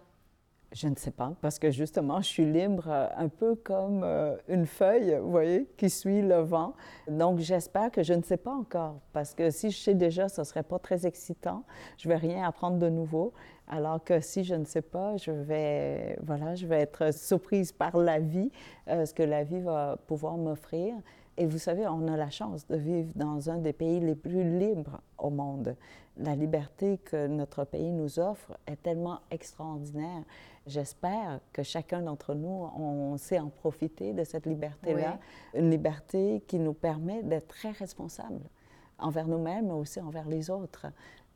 Je 0.72 0.86
ne 0.86 0.94
sais 0.96 1.10
pas, 1.10 1.32
parce 1.40 1.58
que 1.58 1.70
justement, 1.70 2.20
je 2.20 2.26
suis 2.26 2.44
libre 2.44 2.88
euh, 2.88 3.06
un 3.16 3.28
peu 3.28 3.54
comme 3.54 4.02
euh, 4.04 4.36
une 4.48 4.66
feuille, 4.66 5.16
vous 5.16 5.30
voyez, 5.30 5.66
qui 5.78 5.88
suit 5.88 6.20
le 6.20 6.40
vent. 6.40 6.74
Donc, 7.08 7.38
j'espère 7.38 7.90
que 7.90 8.02
je 8.02 8.12
ne 8.12 8.22
sais 8.22 8.36
pas 8.36 8.52
encore, 8.52 9.00
parce 9.14 9.32
que 9.32 9.50
si 9.50 9.70
je 9.70 9.78
sais 9.78 9.94
déjà, 9.94 10.28
ce 10.28 10.42
ne 10.42 10.44
serait 10.44 10.62
pas 10.62 10.78
très 10.78 11.06
excitant. 11.06 11.64
Je 11.96 12.06
ne 12.06 12.12
vais 12.12 12.18
rien 12.18 12.46
apprendre 12.46 12.78
de 12.78 12.90
nouveau. 12.90 13.32
Alors 13.66 14.04
que 14.04 14.20
si 14.20 14.44
je 14.44 14.54
ne 14.54 14.64
sais 14.64 14.82
pas, 14.82 15.16
je 15.16 15.30
vais, 15.30 16.18
voilà, 16.22 16.54
je 16.54 16.66
vais 16.66 16.80
être 16.80 17.14
surprise 17.14 17.72
par 17.72 17.96
la 17.96 18.18
vie, 18.18 18.50
euh, 18.88 19.06
ce 19.06 19.14
que 19.14 19.22
la 19.22 19.44
vie 19.44 19.60
va 19.60 19.96
pouvoir 20.06 20.36
m'offrir. 20.36 20.94
Et 21.40 21.46
vous 21.46 21.58
savez, 21.58 21.86
on 21.86 22.08
a 22.08 22.16
la 22.16 22.30
chance 22.30 22.66
de 22.66 22.76
vivre 22.76 23.12
dans 23.14 23.48
un 23.48 23.58
des 23.58 23.72
pays 23.72 24.00
les 24.00 24.16
plus 24.16 24.58
libres 24.58 25.00
au 25.18 25.30
monde. 25.30 25.76
La 26.16 26.34
liberté 26.34 26.98
que 26.98 27.28
notre 27.28 27.62
pays 27.62 27.92
nous 27.92 28.18
offre 28.18 28.58
est 28.66 28.82
tellement 28.82 29.20
extraordinaire. 29.30 30.24
J'espère 30.66 31.38
que 31.52 31.62
chacun 31.62 32.02
d'entre 32.02 32.34
nous, 32.34 32.68
on 32.76 33.16
sait 33.18 33.38
en 33.38 33.50
profiter 33.50 34.12
de 34.14 34.24
cette 34.24 34.46
liberté-là. 34.46 35.20
Une 35.54 35.70
liberté 35.70 36.42
qui 36.48 36.58
nous 36.58 36.74
permet 36.74 37.22
d'être 37.22 37.46
très 37.46 37.70
responsables 37.70 38.50
envers 38.98 39.28
nous-mêmes, 39.28 39.68
mais 39.68 39.74
aussi 39.74 40.00
envers 40.00 40.26
les 40.26 40.50
autres. 40.50 40.86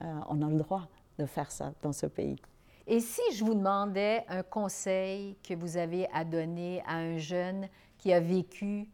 Euh, 0.02 0.20
on 0.28 0.42
a 0.42 0.50
le 0.50 0.56
droit 0.56 0.88
de 1.16 1.26
faire 1.26 1.52
ça 1.52 1.74
dans 1.80 1.92
ce 1.92 2.06
pays. 2.06 2.42
Et 2.88 2.98
si 2.98 3.22
je 3.36 3.44
vous 3.44 3.54
demandais 3.54 4.24
un 4.28 4.42
conseil 4.42 5.36
que 5.44 5.54
vous 5.54 5.76
avez 5.76 6.08
à 6.12 6.24
donner 6.24 6.82
à 6.88 6.96
un 6.96 7.18
jeune 7.18 7.68
qui 7.98 8.12
a 8.12 8.18
vécu 8.18 8.88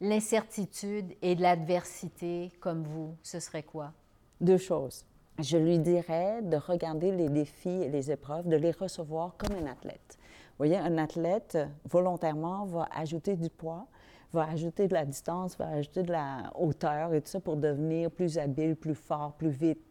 l'incertitude 0.00 1.14
et 1.22 1.34
de 1.34 1.42
l'adversité 1.42 2.50
comme 2.60 2.82
vous, 2.82 3.16
ce 3.22 3.40
serait 3.40 3.62
quoi? 3.62 3.92
Deux 4.40 4.58
choses. 4.58 5.04
Je 5.38 5.56
lui 5.56 5.78
dirais 5.78 6.42
de 6.42 6.56
regarder 6.56 7.12
les 7.12 7.28
défis 7.28 7.68
et 7.68 7.88
les 7.88 8.10
épreuves, 8.10 8.48
de 8.48 8.56
les 8.56 8.70
recevoir 8.70 9.34
comme 9.36 9.56
un 9.56 9.70
athlète. 9.70 10.18
Vous 10.18 10.64
voyez, 10.64 10.78
un 10.78 10.96
athlète, 10.96 11.58
volontairement, 11.88 12.64
va 12.64 12.88
ajouter 12.94 13.36
du 13.36 13.50
poids, 13.50 13.86
va 14.32 14.48
ajouter 14.48 14.88
de 14.88 14.94
la 14.94 15.04
distance, 15.04 15.56
va 15.58 15.68
ajouter 15.68 16.02
de 16.02 16.12
la 16.12 16.50
hauteur 16.58 17.12
et 17.12 17.20
tout 17.20 17.28
ça 17.28 17.40
pour 17.40 17.56
devenir 17.56 18.10
plus 18.10 18.38
habile, 18.38 18.76
plus 18.76 18.94
fort, 18.94 19.34
plus 19.34 19.50
vite. 19.50 19.84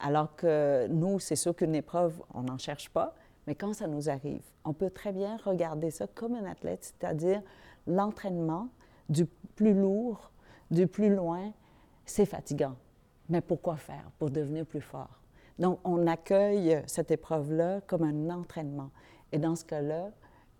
Alors 0.00 0.34
que 0.34 0.86
nous, 0.88 1.18
c'est 1.20 1.36
sûr 1.36 1.54
qu'une 1.54 1.74
épreuve, 1.74 2.20
on 2.34 2.42
n'en 2.42 2.58
cherche 2.58 2.88
pas, 2.90 3.14
mais 3.46 3.54
quand 3.54 3.72
ça 3.72 3.86
nous 3.86 4.10
arrive, 4.10 4.42
on 4.64 4.72
peut 4.72 4.90
très 4.90 5.12
bien 5.12 5.36
regarder 5.44 5.90
ça 5.90 6.06
comme 6.06 6.34
un 6.34 6.44
athlète, 6.44 6.84
c'est-à-dire 6.84 7.42
l'entraînement 7.86 8.68
du 9.08 9.26
plus 9.54 9.74
lourd, 9.74 10.30
du 10.70 10.86
plus 10.86 11.14
loin, 11.14 11.52
c'est 12.04 12.26
fatigant. 12.26 12.76
Mais 13.28 13.40
pourquoi 13.40 13.76
faire 13.76 14.10
pour 14.18 14.30
devenir 14.30 14.66
plus 14.66 14.80
fort? 14.80 15.20
Donc, 15.58 15.80
on 15.84 16.06
accueille 16.06 16.82
cette 16.86 17.10
épreuve-là 17.10 17.80
comme 17.82 18.04
un 18.04 18.30
entraînement. 18.30 18.90
Et 19.32 19.38
dans 19.38 19.56
ce 19.56 19.64
cas-là, 19.64 20.10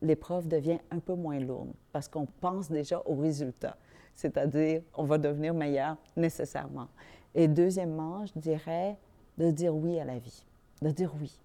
l'épreuve 0.02 0.48
devient 0.48 0.78
un 0.90 0.98
peu 0.98 1.14
moins 1.14 1.38
lourde 1.38 1.72
parce 1.92 2.08
qu'on 2.08 2.26
pense 2.26 2.70
déjà 2.70 3.02
au 3.06 3.14
résultat, 3.14 3.76
c'est-à-dire 4.14 4.82
on 4.94 5.04
va 5.04 5.18
devenir 5.18 5.54
meilleur 5.54 5.96
nécessairement. 6.16 6.88
Et 7.34 7.48
deuxièmement, 7.48 8.26
je 8.26 8.32
dirais 8.36 8.96
de 9.36 9.50
dire 9.50 9.74
oui 9.74 9.98
à 9.98 10.04
la 10.04 10.18
vie, 10.18 10.44
de 10.82 10.90
dire 10.90 11.12
oui. 11.20 11.38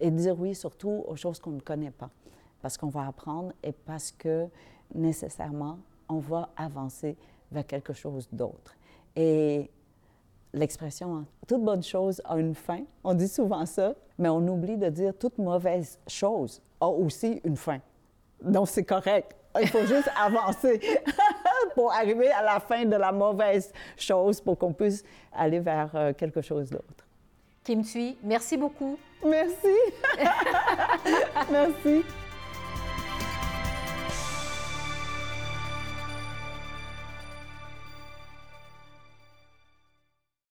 Et 0.00 0.10
de 0.10 0.16
dire 0.16 0.38
oui 0.38 0.54
surtout 0.54 1.04
aux 1.06 1.16
choses 1.16 1.40
qu'on 1.40 1.50
ne 1.50 1.60
connaît 1.60 1.90
pas, 1.90 2.10
parce 2.62 2.76
qu'on 2.78 2.88
va 2.88 3.06
apprendre 3.06 3.52
et 3.62 3.72
parce 3.72 4.12
que 4.12 4.46
nécessairement, 4.94 5.78
on 6.08 6.18
va 6.18 6.50
avancer 6.56 7.16
vers 7.50 7.66
quelque 7.66 7.92
chose 7.92 8.28
d'autre. 8.32 8.74
Et 9.16 9.70
l'expression 10.52 11.16
hein, 11.16 11.26
toute 11.46 11.62
bonne 11.62 11.82
chose 11.82 12.20
a 12.24 12.36
une 12.38 12.54
fin, 12.54 12.80
on 13.04 13.14
dit 13.14 13.28
souvent 13.28 13.64
ça, 13.66 13.94
mais 14.18 14.28
on 14.28 14.46
oublie 14.48 14.76
de 14.76 14.88
dire 14.88 15.12
toute 15.18 15.38
mauvaise 15.38 15.98
chose 16.06 16.60
a 16.80 16.88
aussi 16.88 17.40
une 17.44 17.56
fin. 17.56 17.80
Donc 18.42 18.68
c'est 18.68 18.84
correct. 18.84 19.34
Il 19.60 19.68
faut 19.68 19.84
juste 19.86 20.10
avancer 20.16 20.80
pour 21.74 21.92
arriver 21.92 22.30
à 22.30 22.42
la 22.42 22.60
fin 22.60 22.84
de 22.84 22.96
la 22.96 23.12
mauvaise 23.12 23.72
chose 23.96 24.40
pour 24.40 24.58
qu'on 24.58 24.72
puisse 24.72 25.02
aller 25.32 25.60
vers 25.60 25.90
euh, 25.94 26.12
quelque 26.12 26.42
chose 26.42 26.70
d'autre. 26.70 27.06
Kim 27.64 27.82
Thuy, 27.82 28.16
merci 28.22 28.56
beaucoup. 28.56 28.98
Merci. 29.24 29.76
Merci. 31.50 32.04